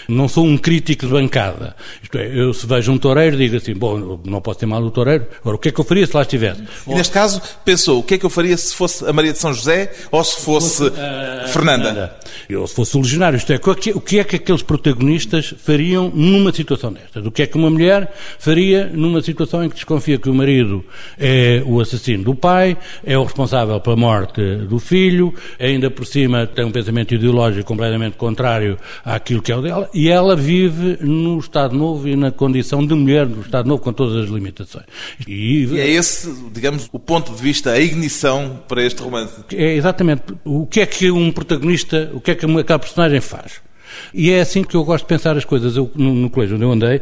Não 0.08 0.28
sou 0.28 0.46
um 0.46 0.58
crítico 0.58 1.06
de 1.06 1.12
bancada. 1.12 1.76
Isto 2.02 2.18
é, 2.18 2.28
eu 2.28 2.54
se 2.54 2.66
vejo 2.66 2.92
um 2.92 2.98
toureiro, 2.98 3.38
digo 3.38 3.58
assim, 3.58 3.74
bom, 3.74 4.20
não 4.26 4.42
posso 4.42 4.60
ter 4.60 4.66
mal 4.66 4.82
do 4.82 4.92
toureiro, 4.92 5.26
agora 5.42 5.56
o 5.56 5.60
que 5.60 5.70
é 5.70 5.72
que 5.72 5.80
eu 5.80 5.86
faria 5.86 6.06
se 6.06 6.16
lá 6.16 6.22
estivesse? 6.22 6.64
E 6.88 6.94
neste 6.94 7.14
caso, 7.14 7.42
pensou, 7.64 8.00
o 8.00 8.04
que 8.04 8.16
é 8.16 8.18
que 8.18 8.26
eu 8.26 8.30
faria 8.30 8.56
se 8.58 8.76
fosse 8.76 9.06
a 9.06 9.14
Maria 9.14 9.32
de 9.32 9.40
São 9.40 9.54
José 9.54 9.92
ou 10.12 10.24
se 10.24 10.42
fosse, 10.42 10.78
fosse 10.78 10.84
uh, 10.84 11.48
Fernanda? 11.48 11.86
Fernanda? 11.86 12.16
Ou 12.58 12.68
se 12.68 12.76
fosse 12.76 12.98
o 12.98 13.02
legionário. 13.02 13.38
Isto 13.38 13.54
é, 13.54 13.60
o 13.94 14.02
que 14.02 14.20
é 14.20 14.24
que 14.24 14.36
aqueles 14.36 14.62
protagonistas 14.62 15.54
fariam 15.58 16.12
numa 16.14 16.52
situação 16.54 16.92
desta? 16.92 17.22
Do 17.22 17.32
que 17.32 17.44
é 17.44 17.48
que 17.48 17.58
uma 17.58 17.70
mulher 17.70 18.14
faria 18.40 18.90
numa 18.94 19.22
situação 19.22 19.64
em 19.64 19.70
que 19.70 19.76
desconfia 19.76 20.18
que 20.18 20.30
o 20.30 20.34
marido 20.34 20.84
é 21.18 21.64
o 21.66 21.80
assassino 21.80 22.24
do 22.24 22.36
pai, 22.36 22.78
é 23.04 23.18
o 23.18 23.24
responsável 23.24 23.80
pela 23.80 23.96
morte 23.96 24.42
do 24.42 24.80
filho, 24.80 25.34
ainda 25.60 25.90
por 25.90 26.06
cima 26.06 26.46
tem 26.46 26.66
um 26.66 26.72
pensamento 26.72 27.14
ideológico 27.14 27.66
completamente 27.66 28.16
contrário 28.18 28.78
àquilo 29.04 29.42
que 29.42 29.52
é 29.52 29.56
o 29.56 29.62
dela, 29.62 29.75
e 29.94 30.10
ela 30.10 30.36
vive 30.36 30.98
no 31.02 31.40
Estado 31.40 31.76
Novo 31.76 32.08
e 32.08 32.16
na 32.16 32.32
condição 32.32 32.86
de 32.86 32.94
mulher 32.94 33.28
no 33.28 33.42
Estado 33.42 33.68
Novo, 33.68 33.82
com 33.82 33.94
todas 33.94 34.24
as 34.24 34.30
limitações. 34.30 34.86
E, 35.28 35.66
e 35.66 35.80
é 35.80 35.88
esse, 35.88 36.34
digamos, 36.52 36.90
o 36.92 37.00
ponto 37.00 37.34
de 37.34 37.42
vista, 37.42 37.72
a 37.72 37.80
ignição 37.80 38.60
para 38.68 38.84
este 38.84 39.02
romance. 39.02 39.34
É 39.54 39.76
exatamente. 39.76 40.24
O 40.44 40.66
que 40.66 40.82
é 40.82 40.86
que 40.86 41.12
um 41.12 41.32
protagonista, 41.32 42.12
o 42.14 42.20
que 42.20 42.32
é 42.32 42.36
que 42.36 42.46
aquela 42.46 42.80
personagem 42.80 43.22
faz? 43.22 43.66
E 44.14 44.32
é 44.32 44.42
assim 44.42 44.64
que 44.64 44.76
eu 44.76 44.84
gosto 44.84 45.04
de 45.04 45.10
pensar 45.10 45.38
as 45.38 45.46
coisas. 45.46 45.76
Eu, 45.76 45.92
no, 45.96 46.14
no 46.14 46.30
colégio 46.30 46.56
onde 46.56 46.66
eu 46.66 46.72
andei, 46.72 47.02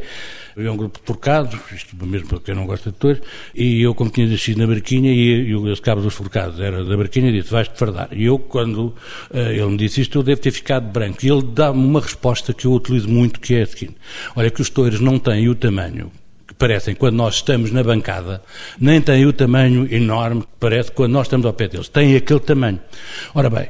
havia 0.58 0.72
um 0.72 0.78
grupo 0.78 1.00
de 1.00 1.06
forcados, 1.06 1.60
isto 1.72 1.96
mesmo 2.06 2.28
porque 2.28 2.52
eu 2.52 2.56
não 2.56 2.66
gosto 2.66 2.84
de 2.84 2.90
atores, 2.90 3.22
e 3.54 3.82
eu, 3.82 3.94
como 3.94 4.10
tinha 4.10 4.28
nascido 4.28 4.60
na 4.60 4.68
Barquinha, 4.68 5.12
e, 5.12 5.48
e 5.50 5.56
o 5.56 5.82
cabo 5.82 6.02
dos 6.02 6.14
forcados 6.14 6.60
era 6.60 6.84
da 6.84 6.96
Barquinha, 6.96 7.32
disse: 7.32 7.52
vais-te 7.52 7.78
fardar. 7.78 8.10
E 8.12 8.26
eu, 8.26 8.38
quando 8.38 8.88
uh, 8.88 8.96
ele 9.38 9.66
me 9.66 9.78
disse 9.78 10.02
isto, 10.02 10.18
eu 10.20 10.24
devo 10.24 10.42
ter 10.42 10.52
ficado 10.52 10.92
branco. 10.92 11.26
E 11.26 11.30
ele 11.30 11.44
dá-me 11.44 11.84
uma 11.84 12.00
resposta 12.00 12.54
que 12.54 12.66
eu 12.66 12.74
utilizo 12.74 13.10
muito, 13.10 13.40
que 13.40 13.56
é 13.56 13.64
a 13.64 13.66
seguinte: 13.68 13.96
olha, 14.36 14.50
que 14.50 14.62
os 14.62 14.70
touros 14.70 15.00
não 15.00 15.18
têm 15.20 15.50
o 15.50 15.56
tamanho 15.56 16.12
que 16.54 16.54
parecem 16.54 16.94
quando 16.94 17.16
nós 17.16 17.36
estamos 17.36 17.72
na 17.72 17.84
bancada, 17.84 18.42
nem 18.80 19.02
têm 19.02 19.26
o 19.26 19.34
tamanho 19.34 19.88
enorme 19.92 20.42
que 20.42 20.48
parece 20.60 20.92
quando 20.92 21.12
nós 21.12 21.26
estamos 21.28 21.46
ao 21.46 21.54
pé 21.54 21.68
deles. 21.68 21.90
Têm 21.90 22.16
aquele 22.16 22.40
tamanho. 22.40 22.80
Ora 23.34 23.50
bem, 23.50 23.68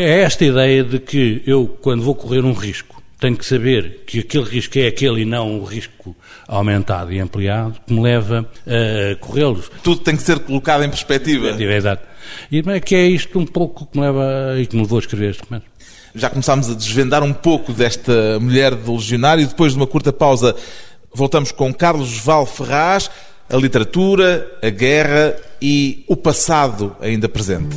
é 0.00 0.20
esta 0.20 0.44
ideia 0.44 0.82
de 0.84 0.98
que 0.98 1.42
eu, 1.46 1.66
quando 1.80 2.02
vou 2.02 2.14
correr 2.14 2.44
um 2.44 2.52
risco, 2.52 3.02
tenho 3.20 3.36
que 3.36 3.46
saber 3.46 4.02
que 4.06 4.18
aquele 4.18 4.44
risco 4.44 4.78
é 4.78 4.88
aquele 4.88 5.22
e 5.22 5.24
não 5.24 5.60
o 5.60 5.64
risco 5.64 6.16
aumentado 6.48 7.12
e 7.12 7.20
ampliado, 7.20 7.80
que 7.86 7.94
me 7.94 8.02
leva 8.02 8.48
a 8.66 9.16
corrê-los. 9.16 9.70
Tudo 9.82 10.00
tem 10.00 10.16
que 10.16 10.22
ser 10.22 10.40
colocado 10.40 10.82
em 10.82 10.88
perspectiva. 10.88 11.50
É 11.50 11.76
exato. 11.76 12.04
E 12.50 12.58
é 12.58 12.80
que 12.80 12.94
é 12.94 13.06
isto 13.06 13.38
um 13.38 13.46
pouco 13.46 13.86
que 13.86 13.98
me 13.98 14.04
leva 14.04 14.58
e 14.58 14.66
que 14.66 14.74
me 14.74 14.82
levou 14.82 14.98
a 14.98 15.00
escrever 15.00 15.30
este 15.30 15.44
momento. 15.48 15.66
Já 16.14 16.28
começámos 16.28 16.68
a 16.68 16.74
desvendar 16.74 17.22
um 17.22 17.32
pouco 17.32 17.72
desta 17.72 18.38
mulher 18.40 18.74
do 18.74 18.94
legionário. 18.94 19.46
Depois 19.46 19.72
de 19.72 19.78
uma 19.78 19.86
curta 19.86 20.12
pausa, 20.12 20.54
voltamos 21.14 21.52
com 21.52 21.72
Carlos 21.72 22.18
Val 22.18 22.44
Ferraz, 22.44 23.10
a 23.48 23.56
literatura, 23.56 24.50
a 24.62 24.68
guerra 24.68 25.36
e 25.60 26.04
o 26.08 26.16
passado 26.16 26.96
ainda 27.00 27.28
presente. 27.28 27.76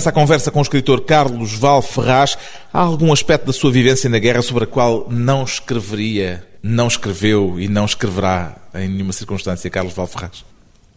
Regresso 0.00 0.08
à 0.08 0.12
conversa 0.12 0.50
com 0.50 0.60
o 0.60 0.62
escritor 0.62 1.02
Carlos 1.02 1.52
Val 1.52 1.82
Ferraz, 1.82 2.38
há 2.72 2.80
algum 2.80 3.12
aspecto 3.12 3.46
da 3.46 3.52
sua 3.52 3.70
vivência 3.70 4.08
na 4.08 4.18
guerra 4.18 4.40
sobre 4.40 4.64
a 4.64 4.66
qual 4.66 5.06
não 5.10 5.44
escreveria, 5.44 6.42
não 6.62 6.88
escreveu 6.88 7.60
e 7.60 7.68
não 7.68 7.84
escreverá 7.84 8.56
em 8.74 8.88
nenhuma 8.88 9.12
circunstância, 9.12 9.68
Carlos 9.68 9.92
Val 9.92 10.06
Ferraz? 10.06 10.42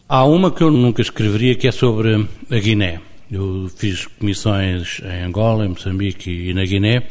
Há 0.08 0.24
uma 0.24 0.50
que 0.50 0.62
eu 0.62 0.70
nunca 0.70 1.02
escreveria, 1.02 1.54
que 1.54 1.68
é 1.68 1.72
sobre 1.72 2.26
a 2.50 2.58
Guiné. 2.58 2.98
Eu 3.30 3.70
fiz 3.76 4.06
comissões 4.06 5.02
em 5.04 5.24
Angola, 5.24 5.66
em 5.66 5.68
Moçambique 5.68 6.30
e 6.30 6.54
na 6.54 6.64
Guiné, 6.64 7.02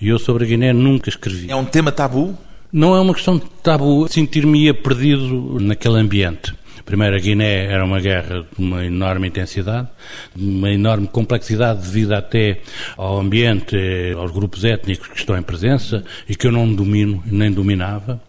e 0.00 0.08
eu 0.08 0.18
sobre 0.18 0.44
a 0.44 0.46
Guiné 0.46 0.72
nunca 0.72 1.10
escrevi. 1.10 1.50
É 1.50 1.56
um 1.56 1.66
tema 1.66 1.92
tabu? 1.92 2.34
Não 2.72 2.96
é 2.96 3.00
uma 3.00 3.12
questão 3.12 3.36
de 3.36 3.44
tabu, 3.62 4.08
sentir-me 4.08 4.72
perdido 4.72 5.58
naquele 5.60 5.98
ambiente. 5.98 6.54
Primeiro, 6.86 7.16
a 7.16 7.18
Guiné 7.18 7.64
era 7.66 7.84
uma 7.84 7.98
guerra 7.98 8.46
de 8.56 8.64
uma 8.64 8.84
enorme 8.84 9.26
intensidade, 9.26 9.88
de 10.34 10.44
uma 10.44 10.70
enorme 10.70 11.08
complexidade 11.08 11.82
devido 11.82 12.12
até 12.12 12.60
ao 12.96 13.18
ambiente, 13.18 13.76
aos 14.16 14.30
grupos 14.30 14.64
étnicos 14.64 15.08
que 15.08 15.18
estão 15.18 15.36
em 15.36 15.42
presença 15.42 16.04
e 16.28 16.36
que 16.36 16.46
eu 16.46 16.52
não 16.52 16.72
domino, 16.72 17.20
nem 17.26 17.50
dominava. 17.50 18.22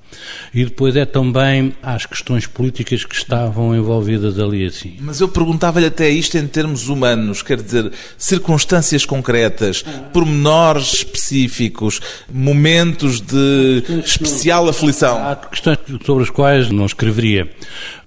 E 0.53 0.63
depois 0.63 0.95
é 0.95 1.05
também 1.05 1.73
às 1.81 2.05
questões 2.05 2.47
políticas 2.47 3.03
que 3.03 3.15
estavam 3.15 3.75
envolvidas 3.75 4.39
ali 4.39 4.65
assim. 4.65 4.97
Mas 4.99 5.19
eu 5.19 5.27
perguntava-lhe 5.27 5.85
até 5.85 6.09
isto 6.09 6.37
em 6.37 6.47
termos 6.47 6.89
humanos, 6.89 7.41
quer 7.41 7.61
dizer, 7.61 7.91
circunstâncias 8.17 9.05
concretas, 9.05 9.83
pormenores 10.13 10.93
específicos, 10.93 11.99
momentos 12.31 13.21
de 13.21 13.83
especial 14.03 14.67
aflição. 14.67 15.17
Há 15.27 15.35
questões 15.35 15.77
sobre 16.05 16.23
as 16.23 16.29
quais 16.29 16.69
não 16.69 16.85
escreveria, 16.85 17.49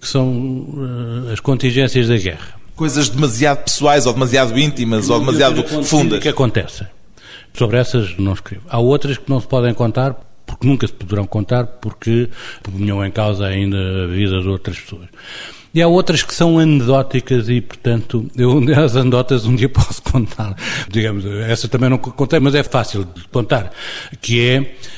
que 0.00 0.08
são 0.08 0.28
uh, 0.28 1.32
as 1.32 1.40
contingências 1.40 2.08
da 2.08 2.16
guerra. 2.16 2.60
Coisas 2.74 3.08
demasiado 3.08 3.64
pessoais 3.64 4.06
ou 4.06 4.12
demasiado 4.12 4.58
íntimas 4.58 5.10
ou 5.10 5.20
demasiado 5.20 5.62
fundas. 5.84 6.20
que 6.20 6.28
acontecem. 6.28 6.86
Sobre 7.52 7.76
essas 7.76 8.16
não 8.16 8.32
escrevo. 8.32 8.62
Há 8.68 8.78
outras 8.78 9.18
que 9.18 9.28
não 9.28 9.40
se 9.40 9.46
podem 9.46 9.74
contar 9.74 10.29
porque 10.60 10.68
nunca 10.68 10.86
se 10.86 10.92
poderão 10.92 11.26
contar, 11.26 11.66
porque 11.66 12.28
punham 12.62 13.04
em 13.04 13.10
causa 13.10 13.46
ainda 13.46 13.78
a 14.04 14.06
vida 14.06 14.40
de 14.40 14.48
outras 14.48 14.78
pessoas. 14.78 15.08
E 15.72 15.80
há 15.80 15.88
outras 15.88 16.22
que 16.22 16.34
são 16.34 16.58
anedóticas 16.58 17.48
e, 17.48 17.60
portanto, 17.60 18.28
eu 18.36 18.60
as 18.76 18.94
anedotas 18.94 19.46
um 19.46 19.56
dia 19.56 19.68
posso 19.68 20.02
contar. 20.02 20.54
Digamos, 20.90 21.24
essa 21.24 21.66
também 21.68 21.88
não 21.88 21.96
contei, 21.96 22.38
mas 22.40 22.54
é 22.54 22.62
fácil 22.62 23.04
de 23.04 23.26
contar. 23.28 23.72
Que 24.20 24.48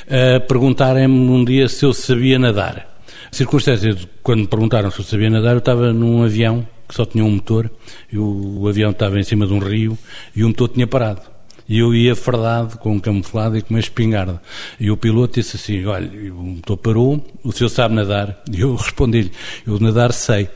é 0.09 0.37
uh, 0.37 0.47
perguntarem-me 0.49 1.15
um 1.15 1.45
dia 1.45 1.69
se 1.69 1.85
eu 1.85 1.93
sabia 1.93 2.39
nadar. 2.39 2.89
A 3.31 3.35
circunstância 3.35 3.95
de 3.95 4.09
quando 4.23 4.41
me 4.41 4.47
perguntaram 4.49 4.91
se 4.91 4.99
eu 4.99 5.05
sabia 5.05 5.31
nadar, 5.31 5.53
eu 5.53 5.59
estava 5.59 5.93
num 5.93 6.25
avião 6.25 6.67
que 6.89 6.95
só 6.95 7.05
tinha 7.07 7.25
um 7.25 7.31
motor, 7.31 7.71
e 8.13 8.19
o, 8.19 8.61
o 8.61 8.69
avião 8.69 8.91
estava 8.91 9.19
em 9.19 9.23
cima 9.23 9.47
de 9.47 9.53
um 9.55 9.59
rio 9.59 9.97
e 10.35 10.45
o 10.45 10.49
motor 10.49 10.69
tinha 10.69 10.87
parado. 10.87 11.23
E 11.69 11.79
eu 11.79 11.95
ia 11.95 12.15
fardado, 12.15 12.79
com 12.79 12.93
um 12.93 13.01
camuflado 13.01 13.57
e 13.57 13.63
com 13.63 13.75
uma 13.75 13.81
espingarda. 13.81 14.41
E 14.79 14.91
o 14.91 14.97
piloto 14.97 15.41
disse 15.41 15.57
assim, 15.57 15.85
olha, 15.87 16.11
o 16.33 16.43
motor 16.43 16.77
parou, 16.77 17.25
o 17.43 17.53
senhor 17.53 17.71
sabe 17.71 17.95
nadar? 17.95 18.43
E 18.51 18.61
eu 18.61 18.75
respondi-lhe, 18.75 19.33
eu 19.67 19.79
nadar 19.79 20.13
sei 20.13 20.49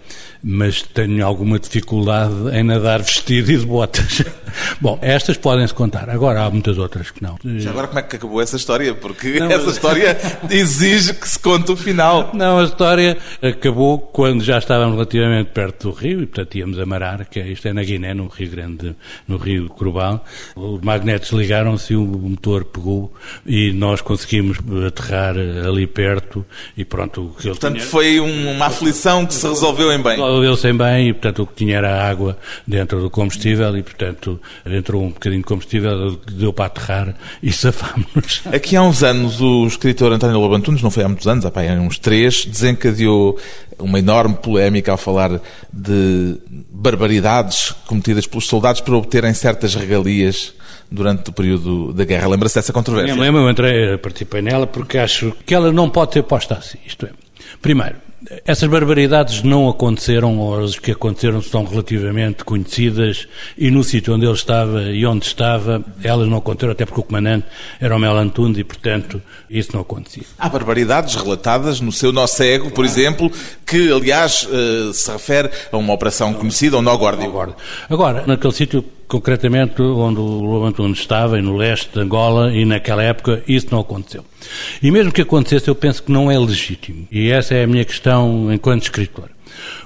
mas 0.49 0.81
tenho 0.81 1.27
alguma 1.27 1.59
dificuldade 1.59 2.35
em 2.53 2.63
nadar 2.63 3.03
vestido 3.03 3.51
e 3.51 3.57
de 3.57 3.67
botas. 3.67 4.23
Bom, 4.81 4.97
estas 5.03 5.37
podem-se 5.37 5.75
contar. 5.75 6.09
Agora 6.09 6.45
há 6.45 6.51
muitas 6.51 6.79
outras 6.79 7.11
que 7.11 7.21
não. 7.21 7.37
Já 7.57 7.71
agora 7.71 7.89
como 7.89 7.99
é 7.99 8.03
que 8.03 8.15
acabou 8.15 8.41
essa 8.41 8.55
história? 8.55 8.95
Porque 8.95 9.41
não, 9.41 9.51
essa 9.51 9.71
história 9.71 10.17
exige 10.49 11.15
que 11.15 11.29
se 11.29 11.37
conte 11.37 11.73
o 11.73 11.77
final. 11.77 12.31
Não, 12.33 12.61
a 12.61 12.65
história 12.65 13.19
acabou 13.43 13.99
quando 13.99 14.45
já 14.45 14.59
estávamos 14.59 14.95
relativamente 14.95 15.51
perto 15.51 15.91
do 15.91 15.97
rio 15.97 16.23
e, 16.23 16.27
portanto, 16.27 16.55
íamos 16.55 16.79
a 16.79 16.87
marar, 16.87 17.25
que 17.25 17.41
é, 17.41 17.49
isto 17.49 17.67
é 17.67 17.73
na 17.73 17.83
Guiné, 17.83 18.15
no 18.15 18.29
Rio 18.29 18.51
Grande, 18.51 18.95
no 19.27 19.39
Rio 19.39 19.69
Corbal. 19.69 20.25
Os 20.55 20.81
magnetos 20.81 21.33
ligaram-se 21.33 21.93
e 21.93 21.97
o 21.97 22.05
motor 22.05 22.65
pegou 22.67 23.13
e 23.45 23.73
nós 23.73 24.01
conseguimos 24.01 24.59
aterrar 24.87 25.35
ali 25.67 25.89
perto 25.89 26.47
e 26.77 26.85
pronto. 26.85 27.35
Portanto, 27.43 27.75
tinha... 27.75 27.85
foi 27.85 28.21
uma 28.21 28.67
aflição 28.67 29.27
que 29.27 29.35
se 29.35 29.47
resolveu 29.47 29.91
em 29.91 30.01
bem 30.01 30.36
resolveu-se 30.41 30.73
bem 30.73 31.09
e, 31.09 31.13
portanto, 31.13 31.43
o 31.43 31.47
que 31.47 31.55
tinha 31.55 31.77
era 31.77 32.09
água 32.09 32.39
dentro 32.67 33.01
do 33.01 33.11
combustível 33.11 33.77
e, 33.77 33.83
portanto, 33.83 34.41
entrou 34.65 35.03
um 35.03 35.11
bocadinho 35.11 35.43
de 35.43 35.47
combustível, 35.47 36.21
deu 36.33 36.53
para 36.53 36.67
aterrar 36.67 37.15
e 37.43 37.53
safámos-nos. 37.53 38.43
Aqui 38.53 38.77
há 38.77 38.83
uns 38.83 39.03
anos 39.03 39.41
o 39.41 39.67
escritor 39.67 40.13
António 40.13 40.39
Lobantunes, 40.39 40.83
não 40.83 40.91
foi 40.91 41.05
há 41.05 41.09
muitos 41.09 41.27
anos, 41.27 41.45
há 41.45 41.51
uns 41.81 41.99
três, 41.99 42.45
desencadeou 42.45 43.39
uma 43.79 43.99
enorme 43.99 44.37
polémica 44.37 44.93
ao 44.93 44.99
falar 44.99 45.41
de 45.73 46.39
barbaridades 46.71 47.75
cometidas 47.87 48.27
pelos 48.27 48.47
soldados 48.47 48.81
para 48.81 48.97
obterem 48.97 49.35
certas 49.35 49.75
regalias 49.75 50.55
durante 50.91 51.31
o 51.31 51.33
período 51.33 51.93
da 51.93 52.05
guerra. 52.05 52.29
Lembra-se 52.29 52.55
dessa 52.55 52.73
controvérsia? 52.73 53.13
Eu 53.13 53.19
lembro, 53.19 53.41
eu 53.41 53.51
entrei, 53.51 53.99
participei 53.99 54.41
nela 54.41 54.67
porque 54.67 54.99
acho 54.99 55.33
que 55.45 55.55
ela 55.55 55.73
não 55.73 55.91
pode 55.91 56.15
ser 56.15 56.23
posta 56.23 56.55
assim. 56.55 56.79
Isto 56.87 57.07
é, 57.07 57.11
primeiro, 57.61 58.06
essas 58.45 58.69
barbaridades 58.69 59.43
não 59.43 59.69
aconteceram, 59.69 60.39
ou 60.39 60.65
as 60.65 60.79
que 60.79 60.91
aconteceram 60.91 61.43
são 61.43 61.65
relativamente 61.65 62.45
conhecidas, 62.45 63.29
e 63.57 63.71
no 63.71 63.85
sítio 63.85 64.15
onde 64.15 64.25
ele 64.25 64.35
estava 64.35 64.83
e 64.83 65.05
onde 65.07 65.27
estava, 65.27 65.85
elas 66.03 66.29
não 66.29 66.39
aconteceram, 66.39 66.73
até 66.73 66.85
porque 66.85 67.01
o 67.01 67.05
comandante 67.05 67.47
era 67.81 67.95
o 67.95 67.99
Melantundo 67.99 68.59
e, 68.59 68.65
portanto, 68.65 69.23
isso 69.49 69.71
não 69.75 69.81
acontecia. 69.81 70.25
Há 70.39 70.49
barbaridades 70.49 71.15
relatadas 71.15 71.81
no 71.81 71.93
seu 71.93 72.13
Nó 72.13 72.27
Cego, 72.27 72.71
por 72.71 72.85
exemplo, 72.85 73.31
que, 73.67 73.93
aliás, 73.93 74.49
eh, 74.51 74.93
se 74.93 75.11
refere 75.11 75.51
a 75.71 75.77
uma 75.77 75.93
operação 75.93 76.33
conhecida, 76.33 76.79
o 76.79 76.83
Nó 76.83 76.97
Górdio. 76.97 77.55
Agora, 77.89 78.25
naquele 78.27 78.53
sítio 78.53 78.85
concretamente 79.09 79.81
onde 79.83 80.21
o 80.21 80.23
Lobo 80.23 80.93
estava, 80.93 81.41
no 81.41 81.57
leste 81.57 81.91
de 81.93 82.01
Angola, 82.01 82.53
e 82.55 82.65
naquela 82.65 83.03
época 83.03 83.43
isso 83.47 83.69
não 83.71 83.81
aconteceu. 83.81 84.25
E 84.83 84.91
mesmo 84.91 85.13
que 85.13 85.23
acontecesse, 85.23 85.69
eu 85.69 85.75
penso 85.75 86.03
que 86.03 86.13
não 86.13 86.31
é 86.31 86.39
legítimo. 86.39 87.07
E 87.11 87.31
essa 87.31 87.55
é 87.55 87.65
a 87.65 87.67
minha 87.67 87.85
questão 87.85 88.53
enquanto 88.53 88.83
escritor 88.83 89.31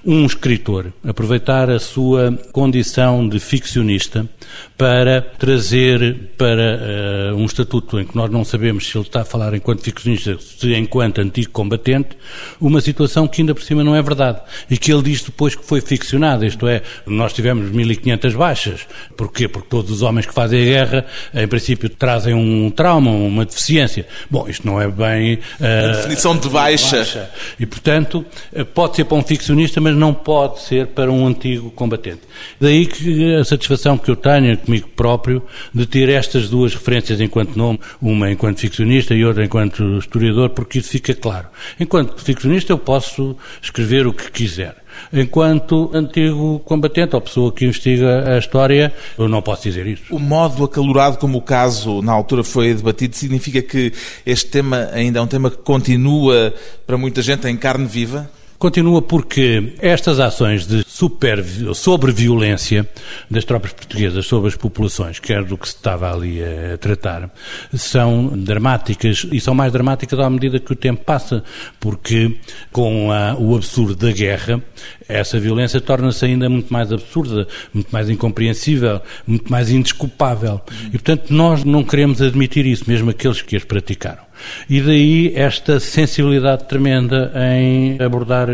um 0.05 0.25
escritor 0.25 0.93
aproveitar 1.07 1.71
a 1.71 1.79
sua 1.79 2.33
condição 2.53 3.29
de 3.29 3.39
ficcionista 3.39 4.29
para 4.77 5.21
trazer 5.21 6.31
para 6.37 7.33
uh, 7.33 7.37
um 7.37 7.45
estatuto 7.45 8.01
em 8.01 8.05
que 8.05 8.17
nós 8.17 8.31
não 8.31 8.45
sabemos 8.45 8.89
se 8.89 8.97
ele 8.97 9.05
está 9.05 9.21
a 9.21 9.25
falar 9.25 9.55
enquanto 9.55 9.83
ficcionista, 9.83 10.39
se 10.41 10.75
enquanto 10.75 11.21
antigo 11.21 11.51
combatente, 11.51 12.17
uma 12.61 12.81
situação 12.81 13.29
que 13.29 13.43
ainda 13.43 13.55
por 13.55 13.63
cima 13.63 13.85
não 13.85 13.95
é 13.95 14.03
verdade 14.03 14.41
e 14.71 14.79
que 14.79 14.93
ele 14.93 15.03
diz 15.03 15.23
depois 15.23 15.55
que 15.55 15.65
foi 15.65 15.81
ficcionada, 15.81 16.47
isto 16.47 16.67
é, 16.67 16.83
nós 17.07 17.33
tivemos 17.33 17.71
1500 17.71 18.35
baixas. 18.35 18.87
Porquê? 19.17 19.49
Porque 19.49 19.69
todos 19.69 19.91
os 19.91 20.03
homens 20.03 20.27
que 20.27 20.33
fazem 20.33 20.63
a 20.63 20.65
guerra, 20.65 21.07
em 21.35 21.47
princípio, 21.47 21.89
trazem 21.89 22.35
um 22.35 22.71
trauma, 22.71 23.11
uma 23.11 23.45
deficiência. 23.45 24.07
Bom, 24.31 24.49
isto 24.49 24.67
não 24.67 24.81
é 24.81 24.89
bem... 24.89 25.35
Uh, 25.61 25.91
a 25.91 25.97
definição 25.97 26.37
de 26.37 26.49
baixa. 26.49 26.97
baixa. 26.97 27.31
E, 27.59 27.67
portanto, 27.67 28.25
eh, 28.53 28.65
pode 28.65 28.97
ser 28.97 29.05
para 29.05 29.17
um 29.17 29.23
ficcionista, 29.23 29.81
mas 29.81 29.90
não 29.95 30.13
pode 30.15 30.61
ser 30.61 30.89
para 30.89 31.11
um 31.11 31.27
antigo 31.27 31.71
combatente. 31.71 32.21
Daí 32.61 32.87
que 32.87 33.35
a 33.35 33.45
satisfação 33.45 33.99
que 33.99 34.11
eu 34.11 34.17
tenho 34.17 34.57
comigo 34.59 34.89
próprio 34.95 35.43
de 35.75 35.87
ter 35.87 36.09
estas 36.09 36.49
duas 36.49 36.75
referências 36.75 37.21
enquanto 37.21 37.57
nome, 37.57 37.81
uma 38.01 38.31
enquanto 38.31 38.61
ficcionista 38.61 39.15
e 39.15 39.25
outra 39.25 39.45
enquanto 39.45 39.99
historiador, 39.99 40.51
porque 40.51 40.79
isso 40.79 40.91
fica 40.91 41.15
claro. 41.15 41.49
Enquanto 41.79 42.23
ficcionista 42.23 42.73
eu 42.73 42.79
posso 42.79 43.37
escrever 43.63 44.07
o 44.07 44.13
que 44.13 44.31
quiser. 44.31 44.77
Enquanto 45.13 45.91
antigo 45.95 46.61
combatente 46.61 47.15
ou 47.15 47.21
pessoa 47.21 47.53
que 47.53 47.65
investiga 47.65 48.35
a 48.35 48.39
história, 48.39 48.93
eu 49.19 49.29
não 49.29 49.43
posso 49.43 49.63
dizer 49.63 49.87
isso. 49.87 50.03
O 50.11 50.19
modo 50.19 50.65
acalorado 50.65 51.19
como 51.19 51.39
o 51.39 51.43
caso 51.43 52.03
na 52.03 52.13
altura 52.13 52.45
foi 52.45 52.75
debatido 52.75 53.15
significa 53.17 53.63
que 53.63 53.93
este 54.25 54.51
tema 54.51 54.89
ainda 54.93 55.19
é 55.19 55.23
um 55.23 55.27
tema 55.27 55.51
que 55.51 55.59
continua 55.59 56.55
para 56.87 56.99
muita 56.99 57.23
gente 57.23 57.47
em 57.49 57.57
carne 57.57 57.87
viva? 57.87 58.31
Continua 58.61 59.01
porque 59.01 59.73
estas 59.81 60.21
ações 60.21 60.67
de 60.67 60.85
super, 60.87 61.43
sobreviolência 61.73 62.87
das 63.31 63.43
tropas 63.43 63.73
portuguesas 63.73 64.27
sobre 64.27 64.49
as 64.49 64.55
populações, 64.55 65.19
que 65.19 65.33
era 65.33 65.43
do 65.43 65.57
que 65.57 65.67
se 65.67 65.77
estava 65.77 66.13
ali 66.13 66.43
a 66.45 66.77
tratar, 66.77 67.31
são 67.73 68.27
dramáticas 68.27 69.27
e 69.33 69.41
são 69.41 69.55
mais 69.55 69.73
dramáticas 69.73 70.19
à 70.19 70.29
medida 70.29 70.61
que 70.61 70.75
o 70.75 70.77
tempo 70.77 71.03
passa, 71.03 71.43
porque 71.81 72.37
com 72.71 73.11
a, 73.11 73.35
o 73.35 73.57
absurdo 73.57 73.97
da 73.97 74.13
guerra, 74.13 74.63
essa 75.09 75.41
violência 75.41 75.81
torna-se 75.81 76.27
ainda 76.27 76.47
muito 76.51 76.71
mais 76.71 76.93
absurda, 76.93 77.49
muito 77.73 77.89
mais 77.91 78.11
incompreensível, 78.11 79.01
muito 79.27 79.51
mais 79.51 79.71
indesculpável. 79.71 80.61
E, 80.89 80.91
portanto, 80.91 81.31
nós 81.31 81.65
não 81.65 81.83
queremos 81.83 82.21
admitir 82.21 82.67
isso, 82.67 82.85
mesmo 82.87 83.09
aqueles 83.09 83.41
que 83.41 83.57
as 83.57 83.65
praticaram. 83.65 84.30
E 84.69 84.81
daí 84.81 85.33
esta 85.35 85.81
sensibilidade 85.81 86.65
tremenda 86.65 87.33
em 87.37 88.01
abordar 88.03 88.49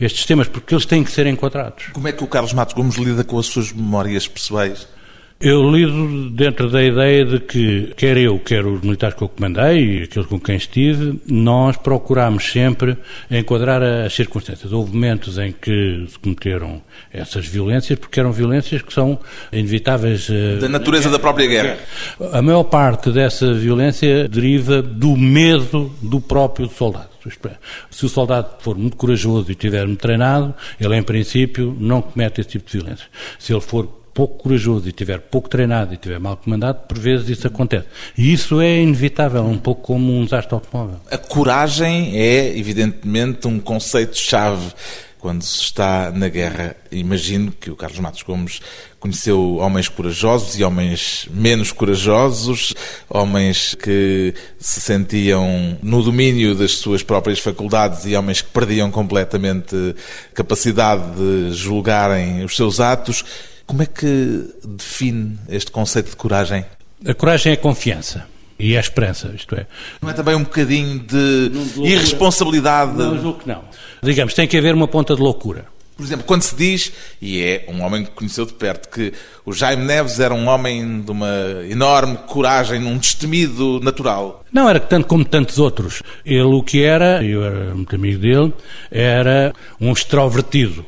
estes 0.00 0.24
temas, 0.26 0.48
porque 0.48 0.74
eles 0.74 0.86
têm 0.86 1.04
que 1.04 1.10
ser 1.10 1.26
enquadrados. 1.26 1.86
Como 1.92 2.08
é 2.08 2.12
que 2.12 2.24
o 2.24 2.26
Carlos 2.26 2.52
Matos 2.52 2.74
Gomes 2.74 2.96
lida 2.96 3.24
com 3.24 3.38
as 3.38 3.46
suas 3.46 3.72
memórias 3.72 4.26
pessoais? 4.26 4.86
Eu 5.42 5.70
lido 5.70 6.28
dentro 6.28 6.68
da 6.68 6.82
ideia 6.82 7.24
de 7.24 7.40
que, 7.40 7.94
quer 7.96 8.18
eu, 8.18 8.38
quer 8.38 8.66
os 8.66 8.82
militares 8.82 9.16
que 9.16 9.22
eu 9.22 9.28
comandei 9.30 10.00
e 10.00 10.02
aqueles 10.02 10.28
com 10.28 10.38
quem 10.38 10.54
estive, 10.54 11.18
nós 11.26 11.78
procuramos 11.78 12.52
sempre 12.52 12.94
enquadrar 13.30 13.82
as 13.82 14.12
circunstâncias. 14.12 14.70
Houve 14.70 14.92
momentos 14.92 15.38
em 15.38 15.50
que 15.50 16.04
se 16.10 16.18
cometeram 16.18 16.82
essas 17.10 17.46
violências, 17.46 17.98
porque 17.98 18.20
eram 18.20 18.32
violências 18.32 18.82
que 18.82 18.92
são 18.92 19.18
inevitáveis. 19.50 20.28
Eh, 20.28 20.58
da 20.60 20.68
natureza 20.68 21.08
da 21.08 21.18
própria 21.18 21.46
guerra. 21.46 21.78
A 22.34 22.42
maior 22.42 22.64
parte 22.64 23.10
dessa 23.10 23.54
violência 23.54 24.28
deriva 24.28 24.82
do 24.82 25.16
medo 25.16 25.90
do 26.02 26.20
próprio 26.20 26.68
soldado. 26.68 27.08
É, 27.46 27.50
se 27.90 28.04
o 28.04 28.10
soldado 28.10 28.56
for 28.60 28.76
muito 28.76 28.96
corajoso 28.96 29.48
e 29.48 29.52
estiver 29.52 29.86
muito 29.86 30.00
treinado, 30.00 30.54
ele, 30.78 30.96
em 30.96 31.02
princípio, 31.02 31.74
não 31.80 32.02
comete 32.02 32.42
esse 32.42 32.50
tipo 32.50 32.70
de 32.70 32.78
violência. 32.78 33.06
Se 33.38 33.54
ele 33.54 33.60
for 33.60 33.99
pouco 34.20 34.36
corajoso 34.36 34.86
e 34.86 34.92
tiver 34.92 35.18
pouco 35.18 35.48
treinado 35.48 35.94
e 35.94 35.96
tiver 35.96 36.20
mal 36.20 36.36
comandado, 36.36 36.80
por 36.86 36.98
vezes 36.98 37.26
isso 37.30 37.46
acontece. 37.46 37.86
E 38.18 38.30
isso 38.30 38.60
é 38.60 38.82
inevitável, 38.82 39.42
um 39.42 39.56
pouco 39.56 39.80
como 39.80 40.14
um 40.14 40.24
desastre 40.24 40.52
automóvel. 40.52 41.00
A 41.10 41.16
coragem 41.16 42.14
é, 42.14 42.54
evidentemente, 42.54 43.48
um 43.48 43.58
conceito-chave 43.58 44.74
quando 45.18 45.42
se 45.42 45.62
está 45.62 46.10
na 46.10 46.28
guerra. 46.28 46.76
Imagino 46.92 47.50
que 47.50 47.70
o 47.70 47.76
Carlos 47.76 47.98
Matos 47.98 48.22
Gomes 48.22 48.60
conheceu 48.98 49.56
homens 49.56 49.88
corajosos 49.88 50.58
e 50.58 50.64
homens 50.64 51.26
menos 51.30 51.72
corajosos, 51.72 52.74
homens 53.08 53.74
que 53.74 54.34
se 54.58 54.82
sentiam 54.82 55.78
no 55.82 56.02
domínio 56.02 56.54
das 56.54 56.72
suas 56.72 57.02
próprias 57.02 57.38
faculdades 57.38 58.04
e 58.04 58.14
homens 58.14 58.42
que 58.42 58.50
perdiam 58.50 58.90
completamente 58.90 59.94
capacidade 60.34 61.02
de 61.16 61.52
julgarem 61.54 62.44
os 62.44 62.54
seus 62.54 62.80
atos. 62.80 63.24
Como 63.70 63.84
é 63.84 63.86
que 63.86 64.52
define 64.66 65.38
este 65.48 65.70
conceito 65.70 66.10
de 66.10 66.16
coragem? 66.16 66.64
A 67.06 67.14
coragem 67.14 67.52
é 67.52 67.56
confiança. 67.56 68.26
E 68.58 68.74
é 68.74 68.80
esperança, 68.80 69.32
isto 69.32 69.54
é. 69.54 69.64
Não 70.02 70.10
é 70.10 70.12
também 70.12 70.34
um 70.34 70.42
bocadinho 70.42 70.98
de 70.98 71.52
irresponsabilidade? 71.76 72.98
Não, 72.98 73.16
julgo 73.16 73.38
que 73.38 73.48
não. 73.48 73.62
Digamos, 74.02 74.34
tem 74.34 74.48
que 74.48 74.58
haver 74.58 74.74
uma 74.74 74.88
ponta 74.88 75.14
de 75.14 75.22
loucura. 75.22 75.66
Por 75.96 76.02
exemplo, 76.02 76.24
quando 76.26 76.42
se 76.42 76.56
diz, 76.56 76.92
e 77.22 77.40
é 77.40 77.66
um 77.68 77.80
homem 77.82 78.04
que 78.04 78.10
conheceu 78.10 78.44
de 78.44 78.54
perto, 78.54 78.88
que 78.88 79.12
o 79.46 79.52
Jaime 79.52 79.84
Neves 79.84 80.18
era 80.18 80.34
um 80.34 80.48
homem 80.48 81.02
de 81.02 81.10
uma 81.12 81.28
enorme 81.70 82.18
coragem, 82.26 82.84
um 82.84 82.98
destemido 82.98 83.78
natural. 83.78 84.44
Não 84.52 84.68
era 84.68 84.80
tanto 84.80 85.06
como 85.06 85.24
tantos 85.24 85.60
outros. 85.60 86.02
Ele 86.26 86.42
o 86.42 86.60
que 86.64 86.82
era, 86.82 87.24
eu 87.24 87.44
era 87.44 87.72
muito 87.72 87.94
amigo 87.94 88.18
dele, 88.18 88.52
era 88.90 89.52
um 89.80 89.92
extrovertido 89.92 90.84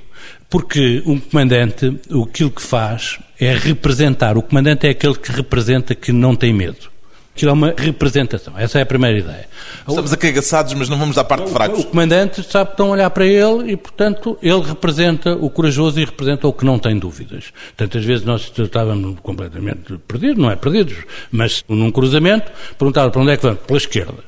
Porque 0.52 1.02
um 1.06 1.18
comandante, 1.18 1.98
aquilo 2.10 2.50
que 2.50 2.60
faz 2.60 3.18
é 3.40 3.56
representar. 3.56 4.36
O 4.36 4.42
comandante 4.42 4.86
é 4.86 4.90
aquele 4.90 5.14
que 5.14 5.32
representa 5.32 5.94
que 5.94 6.12
não 6.12 6.36
tem 6.36 6.52
medo. 6.52 6.92
Aquilo 7.34 7.52
é 7.52 7.54
uma 7.54 7.74
representação. 7.74 8.52
Essa 8.58 8.78
é 8.78 8.82
a 8.82 8.86
primeira 8.86 9.18
ideia. 9.18 9.48
Estamos 9.88 10.12
acagaçados, 10.12 10.74
mas 10.74 10.90
não 10.90 10.98
vamos 10.98 11.16
à 11.16 11.24
parte 11.24 11.46
de 11.46 11.52
fracos. 11.52 11.80
O 11.80 11.84
comandante 11.84 12.42
sabe 12.42 12.66
que 12.66 12.74
estão 12.74 12.88
a 12.88 12.90
olhar 12.90 13.08
para 13.08 13.24
ele 13.24 13.72
e, 13.72 13.76
portanto, 13.78 14.36
ele 14.42 14.60
representa 14.60 15.34
o 15.34 15.48
corajoso 15.48 15.98
e 15.98 16.04
representa 16.04 16.46
o 16.46 16.52
que 16.52 16.66
não 16.66 16.78
tem 16.78 16.98
dúvidas. 16.98 17.46
Tantas 17.74 18.04
vezes 18.04 18.22
nós 18.22 18.52
estávamos 18.54 19.20
completamente 19.20 19.96
perdidos, 20.06 20.36
não 20.36 20.50
é 20.50 20.56
perdidos, 20.56 20.98
mas 21.30 21.64
num 21.66 21.90
cruzamento, 21.90 22.52
perguntava 22.78 23.10
para 23.10 23.22
onde 23.22 23.30
é 23.30 23.38
que 23.38 23.42
vamos? 23.42 23.60
Pela 23.60 23.78
esquerda. 23.78 24.22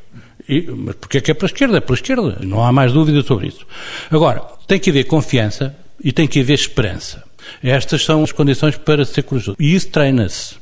E, 0.49 0.63
mas 0.71 0.95
porquê 0.95 1.19
é 1.19 1.21
que 1.21 1.31
é 1.31 1.35
pela 1.35 1.49
esquerda? 1.49 1.77
É 1.77 1.81
pela 1.81 1.97
esquerda. 1.97 2.39
Não 2.41 2.65
há 2.65 2.73
mais 2.73 2.95
dúvida 2.95 3.23
sobre 3.23 3.49
isso. 3.49 3.67
Agora, 4.11 4.41
tem 4.67 4.79
que 4.79 4.89
haver 4.89 5.05
confiança 5.05 5.84
e 6.03 6.13
tem 6.13 6.27
que 6.27 6.41
haver 6.41 6.55
esperança. 6.55 7.23
Estas 7.63 8.05
são 8.05 8.23
as 8.23 8.33
condições 8.33 8.77
para 8.77 9.05
ser 9.05 9.23
corajoso. 9.23 9.57
E 9.61 9.75
isso 9.75 9.89
treina-se. 9.89 10.57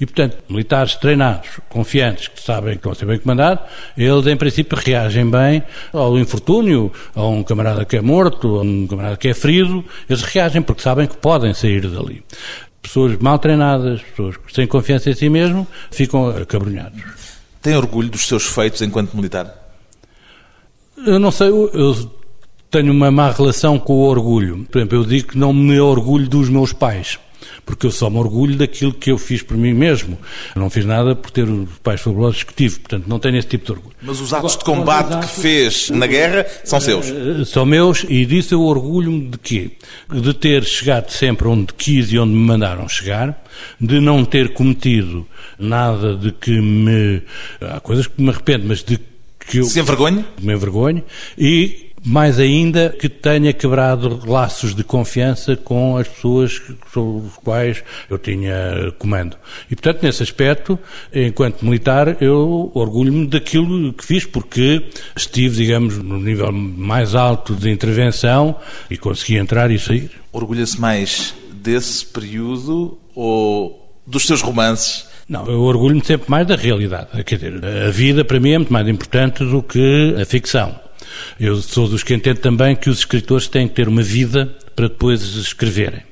E, 0.00 0.06
portanto, 0.06 0.36
militares 0.48 0.94
treinados, 0.96 1.48
confiantes, 1.68 2.28
que 2.28 2.40
sabem 2.42 2.76
que 2.76 2.84
vão 2.84 2.94
ser 2.94 3.06
bem 3.06 3.18
comandados, 3.18 3.64
eles, 3.96 4.26
em 4.26 4.36
princípio, 4.36 4.78
reagem 4.78 5.28
bem 5.28 5.62
ao 5.92 6.18
infortúnio, 6.18 6.92
a 7.14 7.24
um 7.26 7.42
camarada 7.42 7.84
que 7.84 7.96
é 7.96 8.00
morto, 8.00 8.56
a 8.56 8.62
um 8.62 8.86
camarada 8.86 9.16
que 9.16 9.28
é 9.28 9.34
ferido, 9.34 9.84
eles 10.08 10.22
reagem 10.22 10.62
porque 10.62 10.82
sabem 10.82 11.06
que 11.06 11.16
podem 11.16 11.54
sair 11.54 11.88
dali. 11.88 12.22
Pessoas 12.82 13.16
mal 13.18 13.38
treinadas, 13.38 14.02
pessoas 14.02 14.36
sem 14.52 14.66
confiança 14.66 15.10
em 15.10 15.14
si 15.14 15.28
mesmo, 15.28 15.66
ficam 15.90 16.28
acabrunhados. 16.28 17.02
Tem 17.62 17.74
orgulho 17.74 18.10
dos 18.10 18.26
seus 18.26 18.44
feitos 18.44 18.82
enquanto 18.82 19.16
militar? 19.16 19.62
Eu 20.98 21.18
não 21.18 21.30
sei, 21.30 21.48
eu 21.48 21.94
tenho 22.74 22.92
uma 22.92 23.08
má 23.08 23.30
relação 23.30 23.78
com 23.78 23.92
o 23.92 24.08
orgulho. 24.08 24.66
Por 24.68 24.78
exemplo, 24.78 24.98
eu 24.98 25.04
digo 25.04 25.28
que 25.28 25.38
não 25.38 25.52
me 25.52 25.78
orgulho 25.78 26.28
dos 26.28 26.48
meus 26.48 26.72
pais 26.72 27.20
porque 27.64 27.86
eu 27.86 27.90
só 27.90 28.10
me 28.10 28.18
orgulho 28.18 28.56
daquilo 28.56 28.92
que 28.92 29.10
eu 29.10 29.16
fiz 29.16 29.42
por 29.42 29.56
mim 29.56 29.72
mesmo. 29.72 30.18
Eu 30.54 30.60
não 30.60 30.68
fiz 30.68 30.84
nada 30.84 31.14
por 31.14 31.30
ter 31.30 31.44
os 31.44 31.68
pais 31.82 32.00
fabulosos 32.00 32.42
que 32.42 32.52
tive, 32.52 32.78
portanto 32.80 33.06
não 33.06 33.18
tenho 33.18 33.36
esse 33.36 33.48
tipo 33.48 33.64
de 33.64 33.72
orgulho. 33.72 33.94
Mas 34.02 34.20
os 34.20 34.32
atos 34.32 34.56
de 34.56 34.64
combate 34.64 35.18
que 35.26 35.40
fez 35.40 35.88
na 35.90 36.06
guerra 36.06 36.46
são 36.64 36.80
seus? 36.80 37.06
Eh, 37.06 37.44
são 37.44 37.64
meus 37.64 38.04
e 38.08 38.26
disso 38.26 38.54
eu 38.54 38.62
orgulho-me 38.62 39.28
de 39.28 39.38
quê? 39.38 39.70
De 40.10 40.34
ter 40.34 40.64
chegado 40.64 41.10
sempre 41.10 41.48
onde 41.48 41.72
quis 41.74 42.12
e 42.12 42.18
onde 42.18 42.32
me 42.32 42.46
mandaram 42.46 42.88
chegar, 42.88 43.42
de 43.80 44.00
não 44.00 44.24
ter 44.24 44.52
cometido 44.52 45.26
nada 45.58 46.16
de 46.16 46.32
que 46.32 46.60
me... 46.60 47.22
Há 47.60 47.80
coisas 47.80 48.06
que 48.06 48.20
me 48.20 48.30
arrependo, 48.30 48.66
mas 48.66 48.82
de 48.82 48.98
que 49.38 49.58
eu... 49.58 49.64
Se 49.64 49.80
envergonha? 49.80 50.24
Me 50.42 50.52
envergonho. 50.52 51.02
E 51.38 51.93
mais 52.04 52.38
ainda 52.38 52.90
que 52.90 53.08
tenha 53.08 53.52
quebrado 53.52 54.20
laços 54.26 54.74
de 54.74 54.84
confiança 54.84 55.56
com 55.56 55.96
as 55.96 56.06
pessoas 56.06 56.60
sobre 56.92 57.26
os 57.26 57.36
quais 57.42 57.82
eu 58.10 58.18
tinha 58.18 58.92
comando. 58.98 59.36
E, 59.70 59.74
portanto, 59.74 60.02
nesse 60.02 60.22
aspecto, 60.22 60.78
enquanto 61.12 61.64
militar, 61.64 62.22
eu 62.22 62.70
orgulho-me 62.74 63.26
daquilo 63.26 63.92
que 63.94 64.04
fiz, 64.04 64.26
porque 64.26 64.84
estive, 65.16 65.56
digamos, 65.56 65.96
no 65.96 66.20
nível 66.20 66.52
mais 66.52 67.14
alto 67.14 67.54
de 67.54 67.70
intervenção 67.70 68.56
e 68.90 68.98
consegui 68.98 69.38
entrar 69.38 69.70
e 69.70 69.78
sair. 69.78 70.10
Orgulha-se 70.30 70.78
mais 70.78 71.34
desse 71.52 72.04
período 72.04 72.98
ou 73.14 73.98
dos 74.06 74.26
seus 74.26 74.42
romances? 74.42 75.06
Não, 75.26 75.46
eu 75.46 75.62
orgulho-me 75.62 76.04
sempre 76.04 76.30
mais 76.30 76.46
da 76.46 76.54
realidade. 76.54 77.24
Quer 77.24 77.36
dizer, 77.36 77.64
a 77.64 77.90
vida 77.90 78.22
para 78.26 78.38
mim 78.38 78.52
é 78.52 78.58
muito 78.58 78.72
mais 78.72 78.86
importante 78.86 79.42
do 79.42 79.62
que 79.62 80.14
a 80.20 80.24
ficção. 80.26 80.83
Eu 81.38 81.56
sou 81.56 81.88
dos 81.88 82.02
que 82.02 82.14
entendo 82.14 82.38
também 82.38 82.76
que 82.76 82.90
os 82.90 82.98
escritores 82.98 83.48
têm 83.48 83.68
que 83.68 83.74
ter 83.74 83.88
uma 83.88 84.02
vida 84.02 84.54
para 84.74 84.88
depois 84.88 85.22
escreverem. 85.36 86.02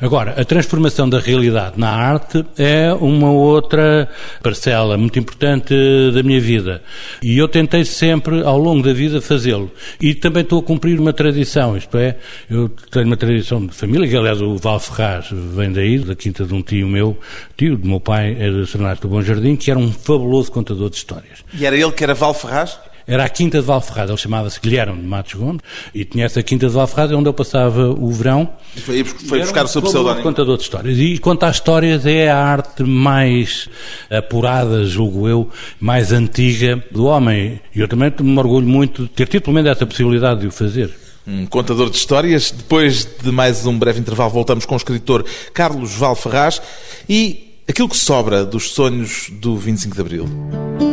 Agora, 0.00 0.34
a 0.40 0.44
transformação 0.44 1.08
da 1.08 1.18
realidade 1.18 1.78
na 1.78 1.90
arte 1.90 2.44
é 2.58 2.92
uma 2.92 3.30
outra 3.30 4.08
parcela 4.42 4.96
muito 4.96 5.18
importante 5.18 5.74
da 6.12 6.22
minha 6.22 6.40
vida. 6.40 6.82
E 7.22 7.38
eu 7.38 7.48
tentei 7.48 7.84
sempre, 7.84 8.42
ao 8.42 8.58
longo 8.58 8.82
da 8.82 8.92
vida, 8.92 9.20
fazê-lo. 9.20 9.70
E 10.00 10.14
também 10.14 10.42
estou 10.42 10.60
a 10.60 10.62
cumprir 10.62 10.98
uma 10.98 11.12
tradição, 11.12 11.76
isto 11.76 11.96
é, 11.96 12.16
eu 12.50 12.68
tenho 12.90 13.06
uma 13.06 13.16
tradição 13.16 13.64
de 13.64 13.74
família, 13.74 14.08
que 14.08 14.16
aliás 14.16 14.40
o 14.40 14.56
Val 14.56 14.80
Ferraz 14.80 15.28
vem 15.30 15.72
daí, 15.72 15.98
da 15.98 16.14
quinta 16.14 16.44
de 16.44 16.54
um 16.54 16.62
tio 16.62 16.88
meu, 16.88 17.16
tio 17.56 17.76
do 17.76 17.86
meu 17.86 18.00
pai, 18.00 18.36
é 18.38 18.50
de 18.50 18.72
do 19.00 19.08
Bom 19.08 19.22
Jardim, 19.22 19.56
que 19.56 19.70
era 19.70 19.78
um 19.78 19.92
fabuloso 19.92 20.50
contador 20.50 20.90
de 20.90 20.96
histórias. 20.96 21.44
E 21.54 21.64
era 21.64 21.76
ele 21.76 21.92
que 21.92 22.02
era 22.02 22.14
Val 22.14 22.34
Ferraz? 22.34 22.78
Era 23.12 23.24
a 23.24 23.28
Quinta 23.28 23.60
de 23.60 23.66
Valferrada, 23.66 24.10
ele 24.12 24.18
chamava-se 24.18 24.58
Guilherme 24.58 24.98
de 24.98 25.06
Matos 25.06 25.34
Gomes, 25.34 25.60
e 25.94 26.02
tinha 26.02 26.24
essa 26.24 26.42
Quinta 26.42 26.66
de 26.66 26.72
Valferrada 26.72 27.14
onde 27.14 27.28
eu 27.28 27.34
passava 27.34 27.90
o 27.90 28.10
verão. 28.10 28.48
E 28.74 28.80
foi, 28.80 29.04
foi 29.04 29.40
buscar 29.40 29.60
um 29.60 29.64
o 29.66 29.68
seu 29.68 29.82
pseudónimo. 29.82 30.22
contador 30.22 30.56
de 30.56 30.62
histórias. 30.62 30.96
E 30.96 31.18
contar 31.18 31.50
histórias 31.50 32.06
é 32.06 32.30
a 32.30 32.38
arte 32.38 32.82
mais 32.82 33.68
apurada, 34.10 34.86
julgo 34.86 35.28
eu, 35.28 35.50
mais 35.78 36.10
antiga 36.10 36.82
do 36.90 37.04
homem. 37.04 37.60
E 37.76 37.80
eu 37.80 37.86
também 37.86 38.10
me 38.18 38.38
orgulho 38.38 38.66
muito 38.66 39.02
de 39.02 39.08
ter 39.10 39.28
tido 39.28 39.42
pelo 39.42 39.56
menos 39.56 39.70
essa 39.70 39.84
possibilidade 39.84 40.40
de 40.40 40.46
o 40.46 40.50
fazer. 40.50 40.90
Um 41.26 41.44
contador 41.44 41.90
de 41.90 41.98
histórias. 41.98 42.50
Depois 42.50 43.06
de 43.22 43.30
mais 43.30 43.66
um 43.66 43.78
breve 43.78 44.00
intervalo, 44.00 44.30
voltamos 44.30 44.64
com 44.64 44.72
o 44.72 44.78
escritor 44.78 45.22
Carlos 45.52 45.92
Valferraz 45.92 46.62
e 47.06 47.58
aquilo 47.68 47.90
que 47.90 47.96
sobra 47.98 48.42
dos 48.42 48.70
sonhos 48.70 49.28
do 49.30 49.54
25 49.54 49.94
de 49.94 50.00
Abril. 50.00 50.91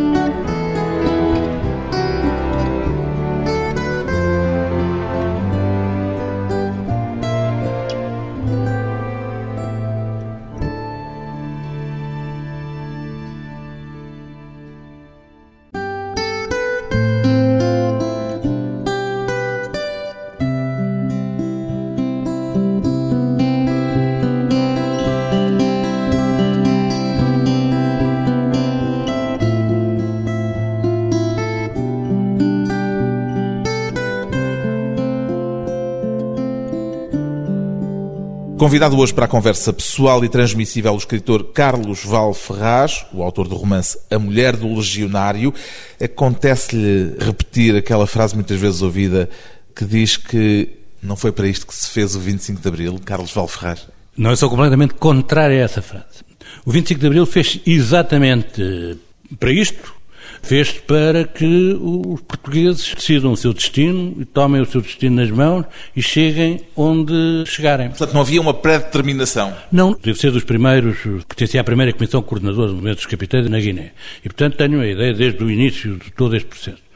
Convidado 38.60 38.98
hoje 38.98 39.14
para 39.14 39.24
a 39.24 39.28
conversa 39.28 39.72
pessoal 39.72 40.22
e 40.26 40.28
transmissível 40.28 40.94
o 40.94 40.98
escritor 40.98 41.46
Carlos 41.54 42.04
Val 42.04 42.34
Ferraz, 42.34 43.06
o 43.14 43.24
autor 43.24 43.48
do 43.48 43.56
romance 43.56 43.98
A 44.12 44.20
Mulher 44.20 44.58
do 44.58 44.76
Legionário. 44.76 45.54
Acontece-lhe 45.98 47.16
repetir 47.24 47.74
aquela 47.78 48.06
frase 48.06 48.36
muitas 48.36 48.60
vezes 48.60 48.82
ouvida 48.82 49.30
que 49.74 49.86
diz 49.86 50.18
que 50.18 50.68
não 51.02 51.16
foi 51.16 51.32
para 51.32 51.48
isto 51.48 51.66
que 51.66 51.74
se 51.74 51.90
fez 51.90 52.18
o 52.18 52.20
25 52.20 52.62
de 52.62 52.68
Abril, 52.68 53.00
Carlos 53.06 53.32
Val 53.32 53.48
Ferraz? 53.48 53.88
Não, 54.18 54.32
eu 54.32 54.36
sou 54.36 54.50
completamente 54.50 54.94
contrário 54.96 55.56
a 55.56 55.62
essa 55.62 55.82
frase. 55.82 56.26
O 56.66 56.72
25 56.74 57.00
de 57.00 57.08
Abril 57.08 57.26
fez 57.26 57.62
exatamente 57.66 59.00
para 59.40 59.54
isto 59.54 59.96
fez 60.42 60.72
para 60.72 61.24
que 61.24 61.78
os 61.80 62.22
portugueses 62.22 62.94
decidam 62.94 63.32
o 63.32 63.38
seu 63.38 63.54
destino 63.54 64.16
e 64.20 64.26
tomem 64.26 64.62
o 64.62 64.66
seu 64.66 64.82
destino 64.82 65.16
nas 65.16 65.30
mãos 65.32 65.66
e 65.96 66.02
cheguem 66.02 66.62
onde 66.76 67.44
chegarem. 67.46 67.90
Portanto, 67.90 68.14
não 68.14 68.22
havia 68.22 68.42
uma 68.42 68.54
pré-determinação? 68.54 69.54
Não. 69.72 69.98
Devo 70.02 70.18
ser 70.18 70.32
dos 70.32 70.44
primeiros, 70.44 70.98
pertencia 71.28 71.62
à 71.62 71.64
primeira 71.64 71.94
Comissão 71.94 72.22
Coordenadora 72.22 72.68
do 72.68 72.74
Movimento 72.76 72.98
dos 72.98 73.06
Capitães 73.06 73.50
na 73.50 73.60
Guiné. 73.60 73.92
E, 74.20 74.30
portanto, 74.30 74.58
tenho 74.58 74.82
a 74.82 74.88
ideia 74.88 75.14
desde 75.14 75.44
o 75.44 75.50
início 75.50 75.96
de 75.98 76.12
todo 76.12 76.36
este 76.36 76.48
processo. 76.48 76.90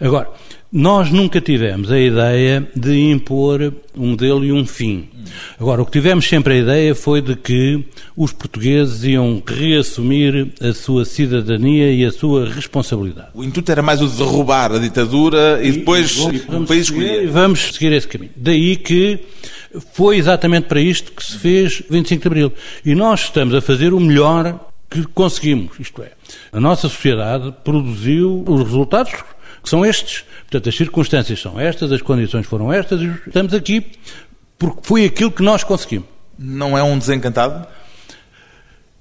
Agora, 0.00 0.28
nós 0.72 1.10
nunca 1.10 1.40
tivemos 1.40 1.90
a 1.90 1.98
ideia 1.98 2.68
de 2.74 3.10
impor 3.10 3.72
um 3.96 4.08
modelo 4.08 4.44
e 4.44 4.52
um 4.52 4.66
fim. 4.66 5.08
Agora, 5.58 5.82
o 5.82 5.86
que 5.86 5.92
tivemos 5.92 6.28
sempre 6.28 6.54
a 6.54 6.56
ideia 6.58 6.94
foi 6.94 7.20
de 7.20 7.34
que 7.34 7.84
os 8.16 8.32
portugueses 8.32 9.04
iam 9.04 9.42
reassumir 9.46 10.52
a 10.60 10.72
sua 10.72 11.04
cidadania 11.04 11.92
e 11.92 12.04
a 12.04 12.10
sua 12.10 12.48
responsabilidade. 12.48 13.28
O 13.34 13.42
intuito 13.42 13.70
era 13.70 13.82
mais 13.82 14.02
o 14.02 14.08
de 14.08 14.16
derrubar 14.16 14.72
a 14.72 14.78
ditadura 14.78 15.60
e, 15.62 15.68
e 15.68 15.72
depois 15.72 16.16
e, 16.16 16.54
o 16.54 16.66
país 16.66 16.82
escolher. 16.82 17.28
Vamos 17.28 17.74
seguir 17.74 17.92
esse 17.92 18.08
caminho. 18.08 18.32
Daí 18.36 18.76
que 18.76 19.20
foi 19.92 20.16
exatamente 20.16 20.64
para 20.64 20.80
isto 20.80 21.12
que 21.12 21.24
se 21.24 21.38
fez 21.38 21.82
25 21.88 22.22
de 22.22 22.28
Abril. 22.28 22.52
E 22.84 22.94
nós 22.94 23.22
estamos 23.24 23.54
a 23.54 23.60
fazer 23.60 23.92
o 23.92 24.00
melhor 24.00 24.60
que 24.90 25.04
conseguimos. 25.06 25.78
Isto 25.78 26.02
é, 26.02 26.12
a 26.52 26.60
nossa 26.60 26.88
sociedade 26.88 27.54
produziu 27.64 28.44
os 28.46 28.62
resultados 28.62 29.12
que 29.62 29.70
são 29.70 29.84
estes. 29.84 30.24
Portanto, 30.50 30.68
as 30.68 30.76
circunstâncias 30.76 31.40
são 31.40 31.58
estas, 31.58 31.90
as 31.92 32.00
condições 32.00 32.46
foram 32.46 32.72
estas, 32.72 33.00
e 33.00 33.06
estamos 33.26 33.52
aqui 33.52 33.84
porque 34.58 34.80
foi 34.82 35.04
aquilo 35.04 35.30
que 35.30 35.42
nós 35.42 35.64
conseguimos. 35.64 36.08
Não 36.38 36.76
é 36.76 36.82
um 36.82 36.98
desencantado? 36.98 37.66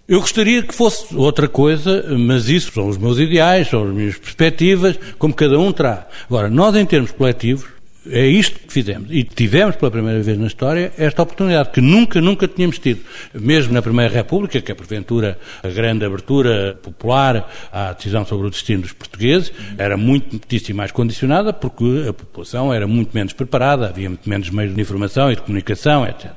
Eu 0.07 0.19
gostaria 0.19 0.61
que 0.61 0.73
fosse 0.73 1.15
outra 1.15 1.47
coisa, 1.47 2.05
mas 2.17 2.47
isso 2.47 2.71
são 2.71 2.87
os 2.87 2.97
meus 2.97 3.17
ideais, 3.17 3.67
são 3.67 3.87
as 3.87 3.93
minhas 3.93 4.17
perspectivas, 4.17 4.99
como 5.17 5.33
cada 5.33 5.57
um 5.59 5.71
terá. 5.71 6.07
Agora, 6.29 6.49
nós 6.49 6.75
em 6.75 6.85
termos 6.85 7.11
coletivos, 7.11 7.65
É 8.09 8.27
isto 8.27 8.59
que 8.59 8.71
fizemos. 8.71 9.09
E 9.11 9.23
tivemos 9.23 9.75
pela 9.75 9.89
primeira 9.89 10.21
vez 10.21 10.37
na 10.37 10.47
história 10.47 10.93
esta 10.97 11.23
oportunidade 11.23 11.71
que 11.71 11.81
nunca, 11.81 12.21
nunca 12.21 12.47
tínhamos 12.47 12.77
tido. 12.77 13.01
Mesmo 13.33 13.73
na 13.73 13.81
Primeira 13.81 14.13
República, 14.13 14.61
que 14.61 14.71
é 14.71 14.75
porventura 14.75 15.39
a 15.63 15.69
grande 15.69 16.05
abertura 16.05 16.77
popular 16.81 17.51
à 17.71 17.93
decisão 17.93 18.25
sobre 18.25 18.47
o 18.47 18.49
destino 18.49 18.83
dos 18.83 18.93
portugueses, 18.93 19.51
era 19.77 19.97
muito, 19.97 20.31
muitíssimo 20.31 20.77
mais 20.77 20.91
condicionada 20.91 21.51
porque 21.51 22.05
a 22.07 22.13
população 22.13 22.73
era 22.73 22.85
muito 22.85 23.11
menos 23.13 23.33
preparada, 23.33 23.87
havia 23.87 24.09
muito 24.09 24.29
menos 24.29 24.49
meios 24.49 24.75
de 24.75 24.81
informação 24.81 25.31
e 25.31 25.35
de 25.35 25.41
comunicação, 25.41 26.05
etc. 26.05 26.31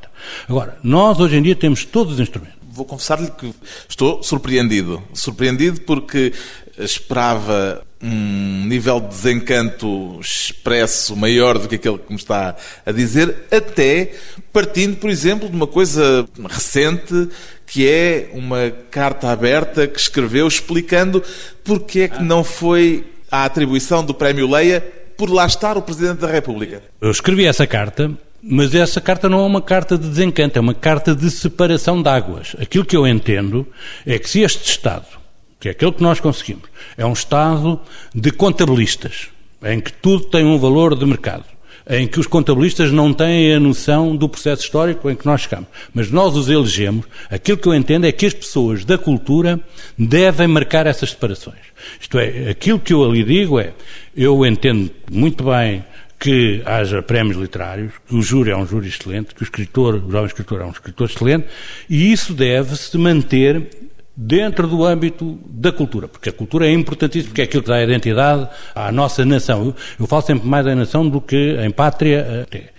Agora, 0.49 0.79
nós 0.83 1.21
hoje 1.21 1.37
em 1.37 1.43
dia 1.43 1.55
temos 1.55 1.85
todos 1.85 2.15
os 2.15 2.21
instrumentos. 2.21 2.57
Vou 2.71 2.85
confessar-lhe 2.87 3.31
que 3.31 3.53
estou 3.89 4.23
surpreendido. 4.23 5.03
Surpreendido 5.13 5.81
porque 5.81 6.33
esperava 6.79 7.83
um 8.03 8.65
nível 8.67 9.01
de 9.01 9.09
desencanto 9.09 10.21
expresso 10.21 11.17
maior 11.17 11.59
do 11.59 11.69
que 11.69 11.75
aquele 11.75 11.99
que 11.99 12.11
me 12.13 12.19
está 12.19 12.55
a 12.87 12.93
dizer, 12.93 13.47
até 13.51 14.13
partindo, 14.53 14.97
por 14.97 15.11
exemplo, 15.11 15.49
de 15.49 15.57
uma 15.57 15.67
coisa 15.67 16.27
recente 16.49 17.29
que 17.67 17.87
é 17.87 18.31
uma 18.33 18.71
carta 18.91 19.31
aberta 19.31 19.87
que 19.87 19.99
escreveu 19.99 20.47
explicando 20.47 21.23
porque 21.65 22.01
é 22.01 22.09
que 22.09 22.23
não 22.23 22.43
foi 22.43 23.05
a 23.31 23.45
atribuição 23.45 24.05
do 24.05 24.15
Prémio 24.15 24.49
Leia 24.49 24.81
por 25.17 25.29
lá 25.31 25.45
estar 25.45 25.77
o 25.77 25.83
Presidente 25.83 26.21
da 26.21 26.29
República. 26.29 26.83
Eu 27.01 27.11
escrevi 27.11 27.45
essa 27.45 27.67
carta 27.67 28.11
mas 28.41 28.73
essa 28.73 29.01
carta 29.01 29.29
não 29.29 29.41
é 29.41 29.47
uma 29.47 29.61
carta 29.61 29.99
de 29.99 30.09
desencanto, 30.09 30.57
é 30.57 30.61
uma 30.61 30.73
carta 30.73 31.13
de 31.13 31.29
separação 31.29 32.01
de 32.01 32.09
águas. 32.09 32.55
Aquilo 32.61 32.85
que 32.85 32.97
eu 32.97 33.05
entendo 33.05 33.67
é 34.07 34.17
que 34.17 34.31
se 34.31 34.43
este 34.43 34.71
Estado 34.71 35.18
que 35.61 35.69
é 35.69 35.73
aquele 35.73 35.93
que 35.93 36.03
nós 36.03 36.21
conseguimos, 36.21 36.65
é 36.97 37.05
um 37.05 37.13
Estado 37.13 37.81
de 38.15 38.31
contabilistas, 38.31 39.29
em 39.63 39.81
que 39.81 39.93
tudo 39.93 40.25
tem 40.25 40.45
um 40.45 40.59
valor 40.59 40.97
de 40.97 41.05
mercado, 41.05 41.45
em 41.89 42.07
que 42.07 42.21
os 42.21 42.27
contabilistas 42.27 42.93
não 42.93 43.13
têm 43.13 43.55
a 43.55 43.61
noção 43.61 44.15
do 44.15 44.29
processo 44.29 44.63
histórico 44.63 45.11
em 45.11 45.17
que 45.17 45.25
nós 45.25 45.43
chegamos. 45.43 45.69
Mas 45.95 46.11
nós 46.11 46.37
os 46.37 46.49
elegemos, 46.49 47.07
aquilo 47.31 47.57
que 47.57 47.67
eu 47.67 47.75
entendo 47.75 48.07
é 48.07 48.13
que 48.13 48.27
as 48.27 48.35
pessoas 48.35 48.85
da 48.85 48.99
cultura 48.99 49.59
devem 49.97 50.47
marcar 50.47 50.87
essas 50.87 51.11
separações. 51.11 51.57
Isto 52.01 52.19
é, 52.19 52.51
aquilo 52.51 52.79
que 52.79 52.93
eu 52.93 53.05
ali 53.05 53.25
digo 53.25 53.59
é, 53.59 53.73
eu 54.15 54.45
entendo 54.45 54.91
muito 55.11 55.45
bem 55.45 55.83
que 56.19 56.61
haja 56.67 57.01
prémios 57.01 57.37
literários, 57.37 57.93
que 58.07 58.15
o 58.15 58.21
júri 58.21 58.51
é 58.51 58.57
um 58.57 58.67
júri 58.67 58.89
excelente, 58.89 59.35
que 59.35 59.43
o 59.43 59.45
escritor, 59.45 59.95
o 59.95 60.11
jovem 60.11 60.27
escritor 60.27 60.61
é 60.61 60.65
um 60.65 60.71
escritor 60.71 61.09
excelente, 61.09 61.47
e 61.89 62.13
isso 62.13 62.35
deve-se 62.35 62.99
manter 62.99 63.88
dentro 64.21 64.67
do 64.67 64.85
âmbito 64.85 65.39
da 65.49 65.71
cultura, 65.71 66.09
porque 66.09 66.29
a 66.29 66.33
cultura 66.33 66.67
é 66.67 66.73
importantíssima, 66.73 67.29
porque 67.29 67.43
é 67.43 67.45
aquilo 67.45 67.63
que 67.63 67.69
dá 67.69 67.81
identidade 67.81 68.49
à 68.75 68.91
nossa 68.91 69.25
nação. 69.25 69.67
Eu, 69.67 69.77
eu 70.01 70.07
falo 70.09 70.23
sempre 70.23 70.49
mais 70.49 70.67
em 70.67 70.75
nação 70.75 71.09
do 71.09 71.21
que 71.21 71.57
em 71.65 71.71
pátria, 71.71 72.43
até, 72.43 72.71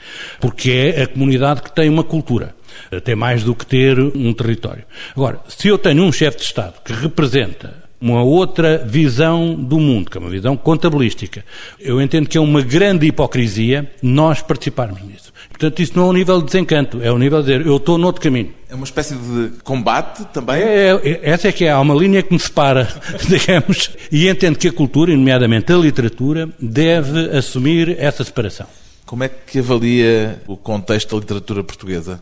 porque 0.41 0.93
é 0.93 1.03
a 1.03 1.07
comunidade 1.07 1.61
que 1.61 1.71
tem 1.73 1.87
uma 1.87 2.03
cultura, 2.03 2.53
até 2.91 3.15
mais 3.15 3.41
do 3.41 3.55
que 3.55 3.65
ter 3.65 3.97
um 3.97 4.33
território. 4.33 4.83
Agora, 5.15 5.39
se 5.47 5.69
eu 5.69 5.77
tenho 5.77 6.03
um 6.03 6.11
chefe 6.11 6.39
de 6.39 6.43
Estado 6.43 6.73
que 6.83 6.91
representa 6.91 7.88
uma 8.01 8.23
outra 8.23 8.77
visão 8.77 9.53
do 9.53 9.79
mundo, 9.79 10.09
que 10.09 10.17
é 10.17 10.21
uma 10.21 10.29
visão 10.29 10.55
contabilística. 10.55 11.43
Eu 11.79 12.01
entendo 12.01 12.27
que 12.27 12.37
é 12.37 12.41
uma 12.41 12.61
grande 12.61 13.07
hipocrisia 13.07 13.91
nós 14.01 14.41
participarmos 14.41 15.01
nisso. 15.01 15.33
Portanto, 15.49 15.81
isso 15.81 15.93
não 15.95 16.03
é 16.03 16.09
um 16.09 16.13
nível 16.13 16.39
de 16.39 16.45
desencanto, 16.45 17.01
é 17.01 17.11
um 17.11 17.17
nível 17.17 17.41
de 17.41 17.47
dizer, 17.47 17.67
eu 17.67 17.75
estou 17.75 17.97
noutro 17.97 18.21
caminho. 18.21 18.53
É 18.69 18.75
uma 18.75 18.85
espécie 18.85 19.15
de 19.15 19.61
combate 19.61 20.23
também? 20.31 20.61
É, 20.61 20.91
é, 21.03 21.19
essa 21.23 21.49
é 21.49 21.51
que 21.51 21.65
é, 21.65 21.71
há 21.71 21.79
uma 21.81 21.93
linha 21.93 22.23
que 22.23 22.31
me 22.31 22.39
separa, 22.39 22.87
digamos, 23.27 23.91
e 24.09 24.29
entendo 24.29 24.57
que 24.57 24.69
a 24.69 24.71
cultura, 24.71 25.11
nomeadamente 25.11 25.73
a 25.73 25.75
literatura, 25.75 26.49
deve 26.59 27.35
assumir 27.35 27.97
essa 27.99 28.23
separação. 28.23 28.67
Como 29.05 29.23
é 29.23 29.27
que 29.27 29.59
avalia 29.59 30.41
o 30.47 30.55
contexto 30.55 31.15
da 31.15 31.21
literatura 31.21 31.63
portuguesa? 31.63 32.21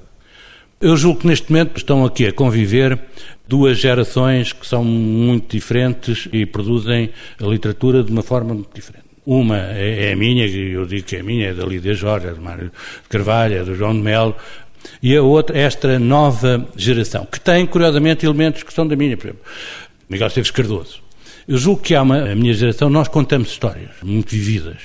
Eu 0.80 0.96
julgo 0.96 1.22
que 1.22 1.28
neste 1.28 1.52
momento 1.52 1.76
estão 1.78 2.06
aqui 2.06 2.28
a 2.28 2.32
conviver 2.32 3.00
duas 3.48 3.80
gerações 3.80 4.54
que 4.54 4.68
são 4.68 4.84
muito 4.84 5.58
diferentes 5.58 6.30
e 6.32 6.46
produzem 6.46 7.10
a 7.42 7.48
literatura 7.48 8.04
de 8.04 8.12
uma 8.12 8.22
forma 8.22 8.54
muito 8.54 8.70
diferente. 8.76 9.06
Uma 9.26 9.58
é, 9.58 10.10
é 10.10 10.14
a 10.14 10.16
minha, 10.16 10.46
eu 10.46 10.86
digo 10.86 11.08
que 11.08 11.16
é 11.16 11.22
a 11.22 11.24
minha, 11.24 11.48
é 11.48 11.54
da 11.56 11.66
Lídia 11.66 11.96
Jorge, 11.96 12.28
é 12.28 12.32
do 12.32 12.40
Mário 12.40 12.66
de 12.66 13.10
Carvalho, 13.10 13.56
é 13.56 13.64
do 13.64 13.74
João 13.74 13.92
de 13.92 14.02
Melo, 14.02 14.36
e 15.02 15.16
a 15.16 15.24
outra, 15.24 15.58
esta 15.58 15.98
nova 15.98 16.70
geração, 16.76 17.26
que 17.26 17.40
tem, 17.40 17.66
curiosamente, 17.66 18.24
elementos 18.24 18.62
que 18.62 18.72
são 18.72 18.88
da 18.88 18.96
minha, 18.96 19.18
por 19.18 19.30
exemplo, 19.30 19.42
Miguel 20.08 20.28
Esteves 20.28 20.52
Cardoso. 20.52 21.02
Eu 21.48 21.58
julgo 21.58 21.82
que 21.82 21.96
há 21.96 22.04
uma, 22.04 22.20
a 22.32 22.36
minha 22.36 22.54
geração, 22.54 22.88
nós 22.88 23.08
contamos 23.08 23.50
histórias 23.50 23.90
muito 24.04 24.30
vividas 24.30 24.78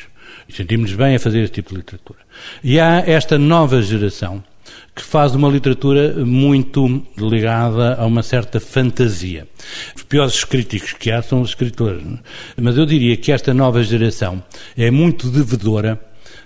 e 0.49 0.55
sentimos-nos 0.55 0.97
bem 0.97 1.17
a 1.17 1.19
fazer 1.19 1.43
esse 1.43 1.53
tipo 1.53 1.69
de 1.69 1.77
literatura. 1.77 2.21
E 2.65 2.81
há 2.81 3.05
esta 3.07 3.37
nova 3.39 3.83
geração 3.83 4.43
que 4.95 5.03
faz 5.03 5.35
uma 5.35 5.49
literatura 5.49 6.25
muito 6.25 7.03
ligada 7.17 7.95
a 7.95 8.05
uma 8.05 8.23
certa 8.23 8.61
fantasia. 8.61 9.49
Os 9.97 10.03
piores 10.03 10.45
críticos 10.45 10.93
que 10.93 11.11
há 11.11 11.23
são 11.23 11.41
os 11.41 11.51
escritores, 11.51 12.03
é? 12.03 12.61
mas 12.61 12.77
eu 12.77 12.85
diria 12.85 13.17
que 13.17 13.33
esta 13.33 13.55
nova 13.55 13.83
geração 13.83 14.43
é 14.77 14.91
muito 14.91 15.31
devedora 15.31 15.99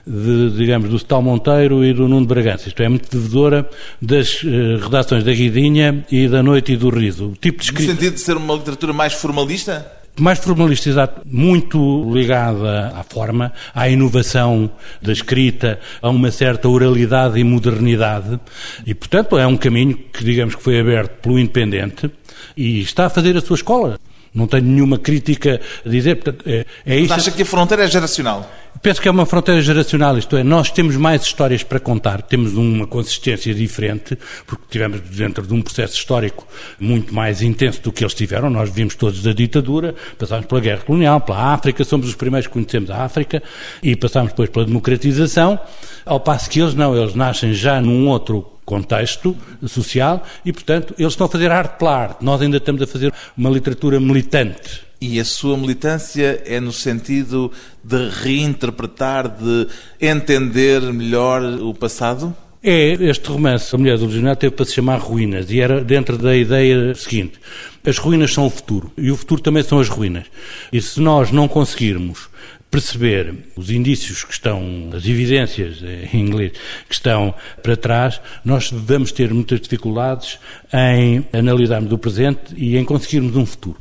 de, 0.07 0.51
digamos, 0.57 0.89
do 0.89 0.97
Stal 0.97 1.21
Monteiro 1.21 1.85
e 1.85 1.93
do 1.93 2.07
Nuno 2.07 2.27
Bragança. 2.27 2.69
Isto 2.69 2.81
é, 2.83 2.89
muito 2.89 3.11
devedora 3.11 3.69
das 4.01 4.43
uh, 4.45 4.77
redações 4.81 5.25
da 5.25 5.33
Guidinha 5.33 6.07
e 6.11 6.29
da 6.29 6.45
Noite 6.45 6.73
e 6.73 6.77
do 6.77 6.89
Riso. 6.91 7.31
O 7.31 7.37
tipo 7.37 7.59
de 7.59 7.65
escrita... 7.65 7.93
No 7.93 7.99
sentido 7.99 8.15
de 8.15 8.21
ser 8.21 8.37
uma 8.37 8.55
literatura 8.55 8.93
mais 8.93 9.15
formalista? 9.15 9.91
Mais 10.19 10.39
formalista, 10.39 10.89
exato, 10.89 11.23
muito 11.27 12.11
ligada 12.13 12.89
à 12.97 13.03
forma, 13.03 13.53
à 13.75 13.89
inovação 13.89 14.71
da 15.01 15.13
escrita, 15.13 15.79
a 16.01 16.09
uma 16.09 16.31
certa 16.31 16.69
oralidade 16.69 17.39
e 17.39 17.45
modernidade. 17.45 18.41
E, 18.87 18.95
portanto, 18.95 19.39
é 19.39 19.47
um 19.47 19.57
caminho 19.57 19.97
que, 20.13 20.25
digamos, 20.25 20.55
que 20.55 20.63
foi 20.63 20.81
aberto 20.81 21.21
pelo 21.21 21.39
Independente 21.39 22.11
e 22.57 22.81
está 22.81 23.07
a 23.07 23.11
fazer 23.11 23.37
a 23.37 23.41
sua 23.41 23.57
escola. 23.57 23.99
Não 24.35 24.47
tenho 24.47 24.65
nenhuma 24.65 24.99
crítica 24.99 25.61
a 25.85 25.89
dizer. 25.89 26.17
Portanto, 26.17 26.45
é, 26.47 26.67
é 26.85 26.99
isso. 26.99 27.15
Acha 27.15 27.31
que 27.31 27.43
a 27.43 27.47
fronteira 27.47 27.85
é 27.85 27.89
geracional? 27.89 28.51
Penso 28.83 29.01
que 29.01 29.09
é 29.09 29.11
uma 29.11 29.25
fronteira 29.27 29.61
geracional, 29.63 30.19
isto 30.19 30.37
é, 30.37 30.43
nós 30.43 30.71
temos 30.71 30.97
mais 30.97 31.23
histórias 31.23 31.63
para 31.63 31.81
contar, 31.81 32.23
temos 32.23 32.55
uma 32.55 32.87
consistência 32.87 33.55
diferente, 33.55 34.19
porque 34.47 34.65
tivemos 34.71 35.01
dentro 35.01 35.47
de 35.47 35.55
um 35.55 35.63
processo 35.63 35.95
histórico 35.95 36.47
muito 36.79 37.15
mais 37.15 37.43
intenso 37.43 37.81
do 37.83 37.93
que 37.93 38.05
eles 38.05 38.15
tiveram. 38.15 38.51
Nós 38.51 38.71
vimos 38.71 38.95
todos 38.95 39.23
da 39.23 39.33
ditadura, 39.33 39.95
passámos 40.19 40.47
pela 40.47 40.61
guerra 40.61 40.83
colonial, 40.83 41.21
pela 41.21 41.55
África, 41.55 41.85
somos 41.85 42.09
os 42.09 42.15
primeiros 42.15 42.47
que 42.47 42.53
conhecemos 42.53 42.91
a 42.91 43.05
África, 43.05 43.43
e 43.83 43.97
passámos 43.97 44.33
depois 44.33 44.51
pela 44.51 44.65
democratização, 44.65 45.59
ao 46.05 46.21
passo 46.21 46.51
que 46.51 46.61
eles 46.61 46.75
não, 46.75 46.97
eles 46.97 47.15
nascem 47.15 47.55
já 47.55 47.81
num 47.81 48.09
outro 48.09 48.47
contexto 48.65 49.35
social 49.67 50.25
e, 50.45 50.53
portanto, 50.53 50.93
eles 50.99 51.13
estão 51.13 51.27
a 51.27 51.31
fazer 51.31 51.51
arte 51.51 51.79
pela 51.79 51.97
arte. 51.97 52.25
Nós 52.25 52.43
ainda 52.43 52.57
estamos 52.57 52.83
a 52.83 52.87
fazer 52.87 53.13
uma 53.37 53.49
literatura 53.49 54.01
militante. 54.01 54.85
E 55.09 55.21
a 55.21 55.25
sua 55.25 55.57
militância 55.57 56.43
é 56.45 56.59
no 56.59 56.73
sentido 56.73 57.53
de 57.85 58.09
reinterpretar, 58.09 59.29
de 59.29 59.69
entender 60.01 60.81
melhor 60.93 61.45
o 61.45 61.73
passado? 61.73 62.35
É, 62.61 62.95
este 62.95 63.29
romance, 63.29 63.73
A 63.73 63.79
Mulher 63.79 63.99
do 63.99 64.07
Legionário, 64.07 64.37
teve 64.37 64.57
para 64.57 64.65
se 64.65 64.73
chamar 64.75 64.99
Ruínas, 64.99 65.49
e 65.49 65.61
era 65.61 65.81
dentro 65.81 66.19
da 66.19 66.37
ideia 66.37 66.93
seguinte: 66.97 67.39
as 67.87 67.99
ruínas 67.99 68.33
são 68.33 68.47
o 68.47 68.51
futuro, 68.51 68.91
e 68.99 69.09
o 69.13 69.17
futuro 69.17 69.41
também 69.41 69.63
são 69.63 69.79
as 69.79 69.89
ruínas. 69.89 70.25
E 70.73 70.83
se 70.83 71.01
nós 71.01 71.31
não 71.31 71.47
conseguirmos 71.47 72.29
perceber 72.69 73.33
os 73.55 73.71
indícios 73.71 74.25
que 74.25 74.33
estão, 74.33 74.91
as 74.93 75.07
evidências 75.07 75.85
em 76.13 76.19
inglês, 76.19 76.51
que 76.89 76.95
estão 76.95 77.33
para 77.63 77.77
trás, 77.77 78.21
nós 78.45 78.73
vamos 78.73 79.13
ter 79.13 79.33
muitas 79.33 79.61
dificuldades 79.61 80.41
em 80.75 81.25
analisarmos 81.33 81.93
o 81.93 81.99
presente 81.99 82.53
e 82.57 82.77
em 82.77 82.85
conseguirmos 82.85 83.37
um 83.37 83.47
futuro. 83.47 83.79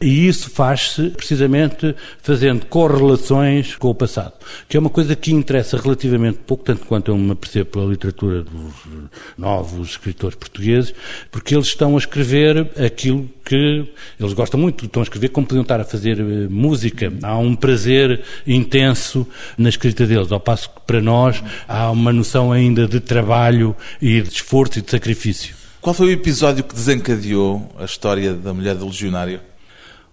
E 0.00 0.28
isso 0.28 0.48
faz-se 0.50 1.10
precisamente 1.10 1.94
fazendo 2.22 2.66
correlações 2.66 3.74
com 3.74 3.88
o 3.88 3.94
passado, 3.94 4.32
que 4.68 4.76
é 4.76 4.80
uma 4.80 4.90
coisa 4.90 5.16
que 5.16 5.32
interessa 5.32 5.76
relativamente 5.76 6.38
pouco, 6.46 6.62
tanto 6.62 6.86
quanto 6.86 7.10
eu 7.10 7.18
me 7.18 7.32
apercebo 7.32 7.70
pela 7.70 7.86
literatura 7.86 8.44
dos 8.44 8.74
novos 9.36 9.90
escritores 9.90 10.36
portugueses, 10.36 10.94
porque 11.32 11.54
eles 11.54 11.66
estão 11.66 11.96
a 11.96 11.98
escrever 11.98 12.70
aquilo 12.78 13.28
que 13.44 13.86
eles 14.20 14.32
gostam 14.34 14.60
muito, 14.60 14.84
estão 14.84 15.02
a 15.02 15.04
escrever 15.04 15.30
como 15.30 15.46
podiam 15.46 15.62
estar 15.62 15.80
a 15.80 15.84
fazer 15.84 16.20
eh, 16.20 16.46
música. 16.48 17.12
Há 17.22 17.36
um 17.38 17.56
prazer 17.56 18.22
intenso 18.46 19.26
na 19.56 19.68
escrita 19.68 20.06
deles, 20.06 20.30
ao 20.30 20.38
passo 20.38 20.70
que 20.70 20.80
para 20.86 21.00
nós 21.00 21.42
há 21.66 21.90
uma 21.90 22.12
noção 22.12 22.52
ainda 22.52 22.86
de 22.86 23.00
trabalho 23.00 23.74
e 24.00 24.20
de 24.20 24.28
esforço 24.28 24.78
e 24.78 24.82
de 24.82 24.90
sacrifício. 24.90 25.56
Qual 25.80 25.94
foi 25.94 26.08
o 26.08 26.10
episódio 26.10 26.62
que 26.62 26.74
desencadeou 26.74 27.68
a 27.78 27.84
história 27.84 28.34
da 28.34 28.52
mulher 28.52 28.74
do 28.74 28.86
legionário? 28.86 29.40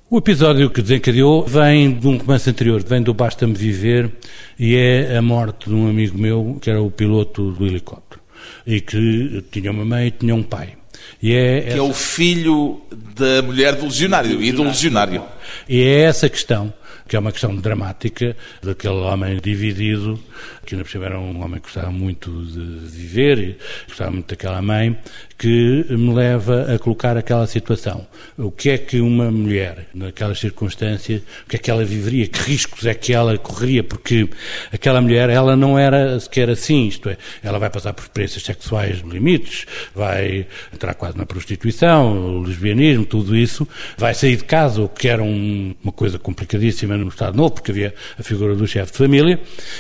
O 0.08 0.20
episódio 0.20 0.70
que 0.70 0.84
desencadeou 0.84 1.44
vem 1.48 1.92
de 1.92 2.08
um 2.08 2.18
romance 2.18 2.48
anterior, 2.48 2.84
vem 2.84 3.02
do 3.02 3.12
Basta-me 3.12 3.56
Viver, 3.56 4.12
e 4.58 4.76
é 4.76 5.18
a 5.18 5.22
morte 5.22 5.68
de 5.68 5.74
um 5.74 5.90
amigo 5.90 6.16
meu, 6.16 6.60
que 6.62 6.70
era 6.70 6.80
o 6.80 6.92
piloto 6.92 7.52
do 7.52 7.66
helicóptero, 7.66 8.22
e 8.68 8.82
que 8.82 9.44
tinha 9.52 9.72
uma 9.72 9.84
mãe 9.84 10.08
e 10.08 10.12
tinha 10.12 10.36
um 10.36 10.44
pai. 10.44 10.78
E 11.20 11.34
é 11.34 11.62
que 11.62 11.68
essa... 11.70 11.78
é 11.80 11.82
o 11.82 11.92
filho 11.92 12.82
da 13.16 13.42
mulher 13.42 13.74
do 13.74 13.86
legionário, 13.86 14.30
do 14.30 14.38
legionário 14.38 14.44
e 14.44 14.52
do 14.52 14.64
legionário. 14.64 15.24
E 15.68 15.82
é 15.82 16.02
essa 16.02 16.30
questão 16.30 16.72
que 17.08 17.16
é 17.16 17.20
uma 17.20 17.32
questão 17.32 17.56
dramática 17.56 18.36
daquele 18.64 18.96
homem 18.96 19.40
dividido, 19.42 20.20
que 20.66 20.74
ainda 20.74 20.84
por 20.84 20.92
cima 20.92 21.06
era 21.06 21.20
um 21.20 21.44
homem 21.44 21.60
que 21.60 21.68
gostava 21.68 21.92
muito 21.92 22.32
de 22.32 22.88
viver 22.90 23.38
e 23.38 23.58
gostava 23.88 24.12
muito 24.12 24.28
daquela 24.28 24.62
mãe, 24.62 24.98
que 25.38 25.86
me 25.90 26.14
leva 26.14 26.74
a 26.74 26.80
colocar 26.80 27.18
aquela 27.18 27.46
situação. 27.46 28.08
O 28.38 28.50
que 28.50 28.70
é 28.70 28.78
que 28.78 29.02
uma 29.02 29.30
mulher, 29.30 29.88
naquelas 29.94 30.40
circunstâncias, 30.40 31.22
o 31.46 31.50
que 31.50 31.58
é 31.58 31.60
que 31.60 31.70
ela 31.70 31.84
viveria, 31.84 32.28
que 32.28 32.40
riscos 32.40 32.86
é 32.86 32.94
que 32.94 33.14
ela 33.14 33.38
correria, 33.38 33.84
porque 33.84 34.28
aquela 34.72 35.02
mulher, 35.02 35.30
ela 35.30 35.56
não 35.56 35.78
era 35.78 36.20
sequer 36.20 36.50
assim, 36.50 36.88
isto 36.88 37.10
é, 37.10 37.18
ela 37.44 37.60
vai 37.60 37.70
passar 37.70 37.94
por 37.94 38.04
experiências 38.04 38.44
sexuais 38.44 39.00
limites, 39.02 39.66
vai 39.94 40.48
entrar 40.74 40.94
quase 40.96 41.18
na 41.18 41.26
prostituição, 41.26 42.38
o 42.38 42.44
lesbianismo, 42.44 43.06
tudo 43.06 43.36
isso, 43.36 43.68
vai 43.98 44.14
sair 44.14 44.38
de 44.38 44.44
casa, 44.44 44.82
o 44.82 44.90
que 44.90 45.08
era 45.08 45.22
um, 45.22 45.76
uma 45.84 45.92
coisa 45.92 46.18
complicadíssima 46.18 46.95
no 47.04 47.10
Estado 47.10 47.36
Novo, 47.36 47.52
porque 47.56 47.72
havia 47.72 47.94
a 48.18 48.24
figura 48.24 48.56
do 48.56 48.68
chefe 48.68 48.92
de 48.92 48.98
família, 48.98 49.40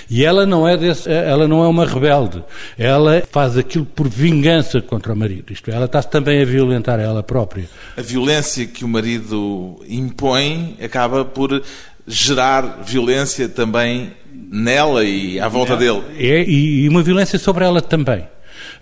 e 0.09 0.23
ela 0.23 0.45
não 0.45 0.67
é 0.67 0.75
desse, 0.77 1.09
ela 1.09 1.47
não 1.47 1.63
é 1.63 1.67
uma 1.67 1.85
rebelde, 1.85 2.43
ela 2.77 3.23
faz 3.31 3.57
aquilo 3.57 3.85
por 3.85 4.07
vingança 4.07 4.81
contra 4.81 5.13
o 5.13 5.15
marido. 5.15 5.51
Isto 5.51 5.71
é, 5.71 5.75
ela 5.75 5.85
está 5.85 6.01
também 6.03 6.41
a 6.41 6.45
violentar 6.45 6.99
ela 6.99 7.23
própria. 7.23 7.69
A 7.97 8.01
violência 8.01 8.65
que 8.65 8.83
o 8.83 8.87
marido 8.87 9.81
impõe 9.87 10.77
acaba 10.81 11.23
por 11.25 11.61
gerar 12.07 12.81
violência 12.85 13.49
também 13.49 14.11
nela 14.51 15.03
e 15.03 15.39
à 15.39 15.47
volta 15.47 15.75
dele. 15.75 16.03
É, 16.17 16.43
e 16.47 16.87
uma 16.87 17.01
violência 17.01 17.39
sobre 17.39 17.65
ela 17.65 17.81
também. 17.81 18.27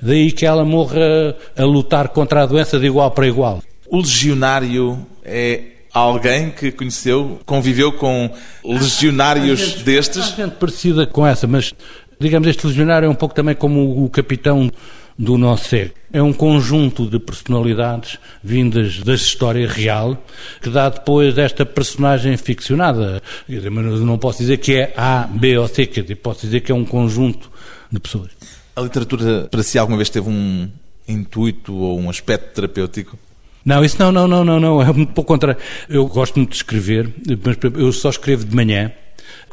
Daí 0.01 0.31
que 0.31 0.45
ela 0.45 0.65
morra 0.65 1.35
a 1.55 1.63
lutar 1.63 2.09
contra 2.09 2.43
a 2.43 2.45
doença 2.45 2.79
de 2.79 2.85
igual 2.85 3.11
para 3.11 3.27
igual. 3.27 3.63
O 3.87 3.97
legionário 3.97 5.05
é 5.23 5.61
alguém 5.93 6.49
que 6.49 6.71
conheceu, 6.71 7.39
conviveu 7.45 7.91
com 7.91 8.33
legionários 8.63 9.59
gente, 9.59 9.83
destes? 9.83 10.33
Há 10.33 10.35
gente 10.35 10.55
parecida 10.55 11.05
com 11.05 11.25
essa, 11.25 11.45
mas 11.45 11.73
digamos, 12.19 12.47
este 12.47 12.65
legionário 12.65 13.05
é 13.05 13.09
um 13.09 13.15
pouco 13.15 13.35
também 13.35 13.55
como 13.55 14.03
o 14.03 14.09
capitão 14.09 14.71
do 15.17 15.37
Nossé. 15.37 15.91
É 16.11 16.21
um 16.21 16.33
conjunto 16.33 17.07
de 17.07 17.19
personalidades 17.19 18.17
vindas 18.43 18.99
da 18.99 19.13
história 19.13 19.67
real 19.67 20.17
que 20.61 20.69
dá 20.69 20.89
depois 20.89 21.37
esta 21.37 21.65
personagem 21.65 22.35
ficcionada. 22.37 23.21
Eu 23.47 23.69
não 23.71 24.17
posso 24.17 24.39
dizer 24.39 24.57
que 24.57 24.75
é 24.75 24.93
A, 24.97 25.27
B 25.27 25.57
ou 25.57 25.67
C, 25.67 25.85
quer 25.85 26.01
dizer, 26.01 26.15
posso 26.15 26.41
dizer 26.41 26.61
que 26.61 26.71
é 26.71 26.75
um 26.75 26.85
conjunto 26.85 27.51
de 27.91 27.99
pessoas. 27.99 28.31
A 28.75 28.81
literatura 28.81 29.47
para 29.49 29.61
si 29.61 29.77
alguma 29.77 29.97
vez 29.97 30.09
teve 30.09 30.27
um 30.29 30.67
intuito 31.07 31.73
ou 31.73 31.99
um 31.99 32.09
aspecto 32.09 32.55
terapêutico? 32.55 33.17
Não, 33.65 33.83
isso 33.83 33.97
não, 33.99 34.11
não, 34.11 34.27
não, 34.27 34.43
não, 34.43 34.59
não. 34.59 34.81
É 34.81 34.91
um 34.91 35.05
pouco 35.05 35.33
contrário. 35.33 35.59
Eu 35.89 36.05
gosto 36.07 36.35
muito 36.35 36.51
de 36.51 36.57
escrever, 36.57 37.13
mas 37.43 37.57
eu 37.75 37.91
só 37.91 38.09
escrevo 38.09 38.45
de 38.45 38.55
manhã 38.55 38.91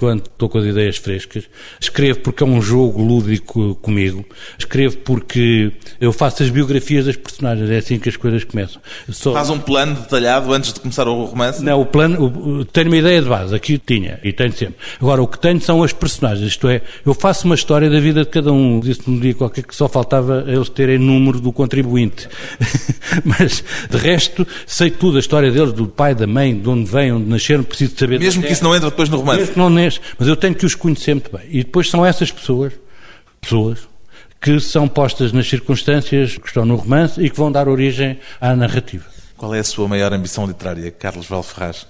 quando 0.01 0.25
estou 0.25 0.49
com 0.49 0.57
as 0.57 0.64
ideias 0.64 0.96
frescas. 0.96 1.44
Escrevo 1.79 2.20
porque 2.20 2.42
é 2.42 2.46
um 2.46 2.62
jogo 2.62 3.03
lúdico 3.03 3.75
comigo. 3.77 4.25
Escrevo 4.59 4.96
porque 4.99 5.73
eu 6.01 6.11
faço 6.11 6.42
as 6.42 6.49
biografias 6.49 7.05
das 7.05 7.16
personagens. 7.16 7.68
É 7.68 7.77
assim 7.77 7.99
que 7.99 8.09
as 8.09 8.16
coisas 8.16 8.42
começam. 8.42 8.81
Só... 9.11 9.35
Faz 9.35 9.51
um 9.51 9.59
plano 9.59 9.96
detalhado 9.96 10.55
antes 10.55 10.73
de 10.73 10.81
começar 10.81 11.07
o 11.07 11.25
romance? 11.27 11.62
Não, 11.62 11.83
o 11.83 11.85
plano... 11.85 12.25
O, 12.25 12.64
tenho 12.64 12.87
uma 12.87 12.96
ideia 12.96 13.20
de 13.20 13.29
base. 13.29 13.55
Aqui 13.55 13.77
tinha. 13.77 14.18
E 14.25 14.33
tenho 14.33 14.55
sempre. 14.55 14.77
Agora, 14.99 15.23
o 15.23 15.29
que 15.29 15.38
tenho 15.38 15.61
são 15.61 15.83
as 15.83 15.92
personagens. 15.92 16.46
Isto 16.46 16.66
é, 16.68 16.81
eu 17.05 17.12
faço 17.12 17.44
uma 17.44 17.55
história 17.55 17.90
da 17.90 18.01
vida 18.01 18.23
de 18.23 18.31
cada 18.31 18.51
um. 18.51 18.81
Disse-me 18.81 19.18
um 19.18 19.20
dia 19.20 19.35
qualquer 19.35 19.64
que 19.64 19.77
só 19.77 19.87
faltava 19.87 20.46
eles 20.49 20.70
terem 20.70 20.96
número 20.96 21.40
do 21.40 21.53
contribuinte. 21.53 22.27
Mas, 23.25 23.64
de 23.88 23.96
resto, 23.96 24.46
sei 24.66 24.90
tudo. 24.90 25.16
A 25.16 25.20
história 25.20 25.51
deles, 25.51 25.73
do 25.73 25.87
pai, 25.87 26.14
da 26.14 26.27
mãe, 26.27 26.59
de 26.59 26.68
onde 26.68 26.90
vêm, 26.90 27.12
onde 27.12 27.29
nasceram. 27.29 27.62
Preciso 27.62 27.96
saber... 27.96 28.18
Mesmo 28.18 28.42
que 28.42 28.53
isso 28.53 28.64
não 28.64 28.75
entre 28.75 28.90
depois 28.90 29.09
no 29.09 29.18
romance? 29.18 29.40
Mesmo 29.40 29.55
que 29.55 29.59
não 29.59 29.70
mas 30.18 30.29
eu 30.29 30.37
tenho 30.37 30.55
que 30.55 30.66
os 30.66 30.75
conhecer 30.75 31.14
muito 31.14 31.37
bem. 31.37 31.46
E 31.49 31.59
depois 31.59 31.88
são 31.88 32.05
essas 32.05 32.31
pessoas, 32.31 32.73
pessoas, 33.40 33.79
que 34.40 34.59
são 34.61 34.88
postas 34.88 35.33
nas 35.33 35.49
circunstâncias 35.49 36.37
que 36.37 36.46
estão 36.46 36.64
no 36.64 36.77
romance 36.77 37.20
e 37.23 37.29
que 37.29 37.37
vão 37.37 37.53
dar 37.53 37.68
origem 37.68 38.18
à 38.40 38.55
narrativa. 38.57 39.05
Qual 39.37 39.55
é 39.55 39.59
a 39.59 39.64
sua 39.64 39.88
maior 39.88 40.12
ambição 40.12 40.46
literária, 40.46 40.90
Carlos 40.90 41.27
Valferraz? 41.27 41.87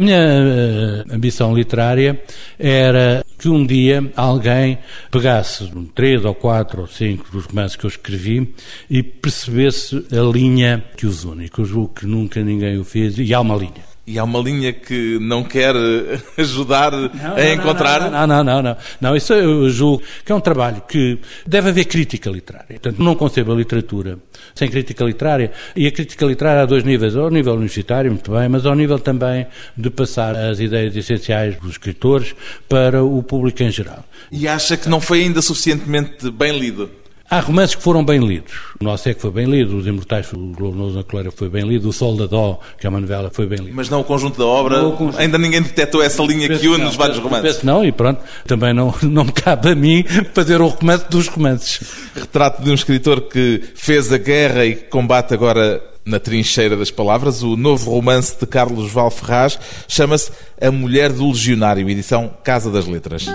Minha 0.00 0.16
uh, 0.16 1.14
ambição 1.14 1.54
literária 1.54 2.22
era 2.58 3.22
que 3.38 3.50
um 3.50 3.66
dia 3.66 4.10
alguém 4.16 4.78
pegasse 5.10 5.70
três 5.94 6.24
ou 6.24 6.34
quatro 6.34 6.80
ou 6.80 6.86
cinco 6.86 7.30
dos 7.30 7.44
romances 7.44 7.76
que 7.76 7.84
eu 7.84 7.88
escrevi 7.88 8.54
e 8.88 9.02
percebesse 9.02 10.02
a 10.10 10.22
linha 10.22 10.82
que 10.96 11.06
os 11.06 11.24
une, 11.24 11.50
que 11.50 11.58
eu 11.58 11.66
julgo 11.66 11.92
que 11.96 12.06
nunca 12.06 12.42
ninguém 12.42 12.78
o 12.78 12.84
fez, 12.84 13.18
e 13.18 13.34
há 13.34 13.42
uma 13.42 13.54
linha. 13.54 13.89
E 14.06 14.18
há 14.18 14.24
uma 14.24 14.40
linha 14.40 14.72
que 14.72 15.18
não 15.20 15.44
quer 15.44 15.74
ajudar 16.36 16.90
não, 16.90 17.36
a 17.36 17.36
não, 17.36 17.52
encontrar? 17.52 18.10
Não, 18.10 18.26
não, 18.26 18.44
não, 18.44 18.62
não, 18.62 18.76
não. 19.00 19.16
Isso 19.16 19.32
eu 19.32 19.68
julgo 19.70 20.02
que 20.24 20.32
é 20.32 20.34
um 20.34 20.40
trabalho 20.40 20.82
que 20.88 21.18
deve 21.46 21.68
haver 21.68 21.84
crítica 21.84 22.30
literária. 22.30 22.68
Portanto, 22.68 23.02
não 23.02 23.14
concebo 23.14 23.52
a 23.52 23.54
literatura 23.54 24.18
sem 24.54 24.68
crítica 24.68 25.04
literária. 25.04 25.52
E 25.76 25.86
a 25.86 25.92
crítica 25.92 26.24
literária 26.26 26.62
há 26.62 26.66
dois 26.66 26.82
níveis. 26.82 27.14
Ao 27.14 27.30
nível 27.30 27.52
universitário, 27.52 28.10
muito 28.10 28.32
bem, 28.32 28.48
mas 28.48 28.66
ao 28.66 28.74
nível 28.74 28.98
também 28.98 29.46
de 29.76 29.90
passar 29.90 30.34
as 30.34 30.60
ideias 30.60 30.96
essenciais 30.96 31.56
dos 31.56 31.72
escritores 31.72 32.34
para 32.68 33.04
o 33.04 33.22
público 33.22 33.62
em 33.62 33.70
geral. 33.70 34.04
E 34.32 34.48
acha 34.48 34.76
que 34.76 34.88
não 34.88 35.00
foi 35.00 35.22
ainda 35.22 35.42
suficientemente 35.42 36.30
bem 36.30 36.58
lido? 36.58 36.99
Há 37.30 37.38
romances 37.38 37.76
que 37.76 37.82
foram 37.82 38.04
bem 38.04 38.18
lidos. 38.18 38.52
O 38.80 38.84
Nosso 38.84 39.08
é 39.08 39.14
que 39.14 39.20
foi 39.20 39.30
bem 39.30 39.46
lido, 39.46 39.76
Os 39.76 39.86
Imortais, 39.86 40.32
o 40.32 40.36
Globo 40.36 40.90
na 40.90 41.04
Coleira 41.04 41.30
foi 41.30 41.48
bem 41.48 41.62
lido, 41.62 41.88
O 41.88 41.92
Sol 41.92 42.16
da 42.16 42.26
Dó, 42.26 42.58
que 42.76 42.84
é 42.84 42.90
uma 42.90 42.98
novela, 43.00 43.30
foi 43.32 43.46
bem 43.46 43.60
lido. 43.60 43.72
Mas 43.72 43.88
não 43.88 44.00
o 44.00 44.04
conjunto 44.04 44.36
da 44.36 44.44
obra? 44.44 44.82
Conjunto. 44.90 45.16
Ainda 45.16 45.38
ninguém 45.38 45.62
detectou 45.62 46.02
essa 46.02 46.24
linha 46.24 46.48
que 46.48 46.66
une 46.66 46.84
os 46.84 46.96
vários 46.96 47.18
romances? 47.18 47.54
Penso 47.54 47.66
não, 47.66 47.84
e 47.84 47.92
pronto, 47.92 48.20
também 48.48 48.74
não, 48.74 48.92
não 49.02 49.24
me 49.24 49.30
cabe 49.30 49.70
a 49.70 49.74
mim 49.76 50.04
fazer 50.34 50.60
o 50.60 50.66
romance 50.66 51.04
dos 51.08 51.28
romances. 51.28 51.80
Retrato 52.16 52.64
de 52.64 52.70
um 52.70 52.74
escritor 52.74 53.20
que 53.20 53.62
fez 53.76 54.12
a 54.12 54.18
guerra 54.18 54.66
e 54.66 54.74
que 54.74 54.84
combate 54.86 55.32
agora 55.32 55.80
na 56.04 56.18
trincheira 56.18 56.76
das 56.76 56.90
palavras, 56.90 57.44
o 57.44 57.56
novo 57.56 57.92
romance 57.92 58.36
de 58.40 58.44
Carlos 58.44 58.90
Valferraz 58.90 59.56
chama-se 59.86 60.32
A 60.60 60.70
Mulher 60.72 61.12
do 61.12 61.28
Legionário, 61.28 61.88
edição 61.88 62.28
Casa 62.42 62.72
das 62.72 62.86
Letras. 62.86 63.26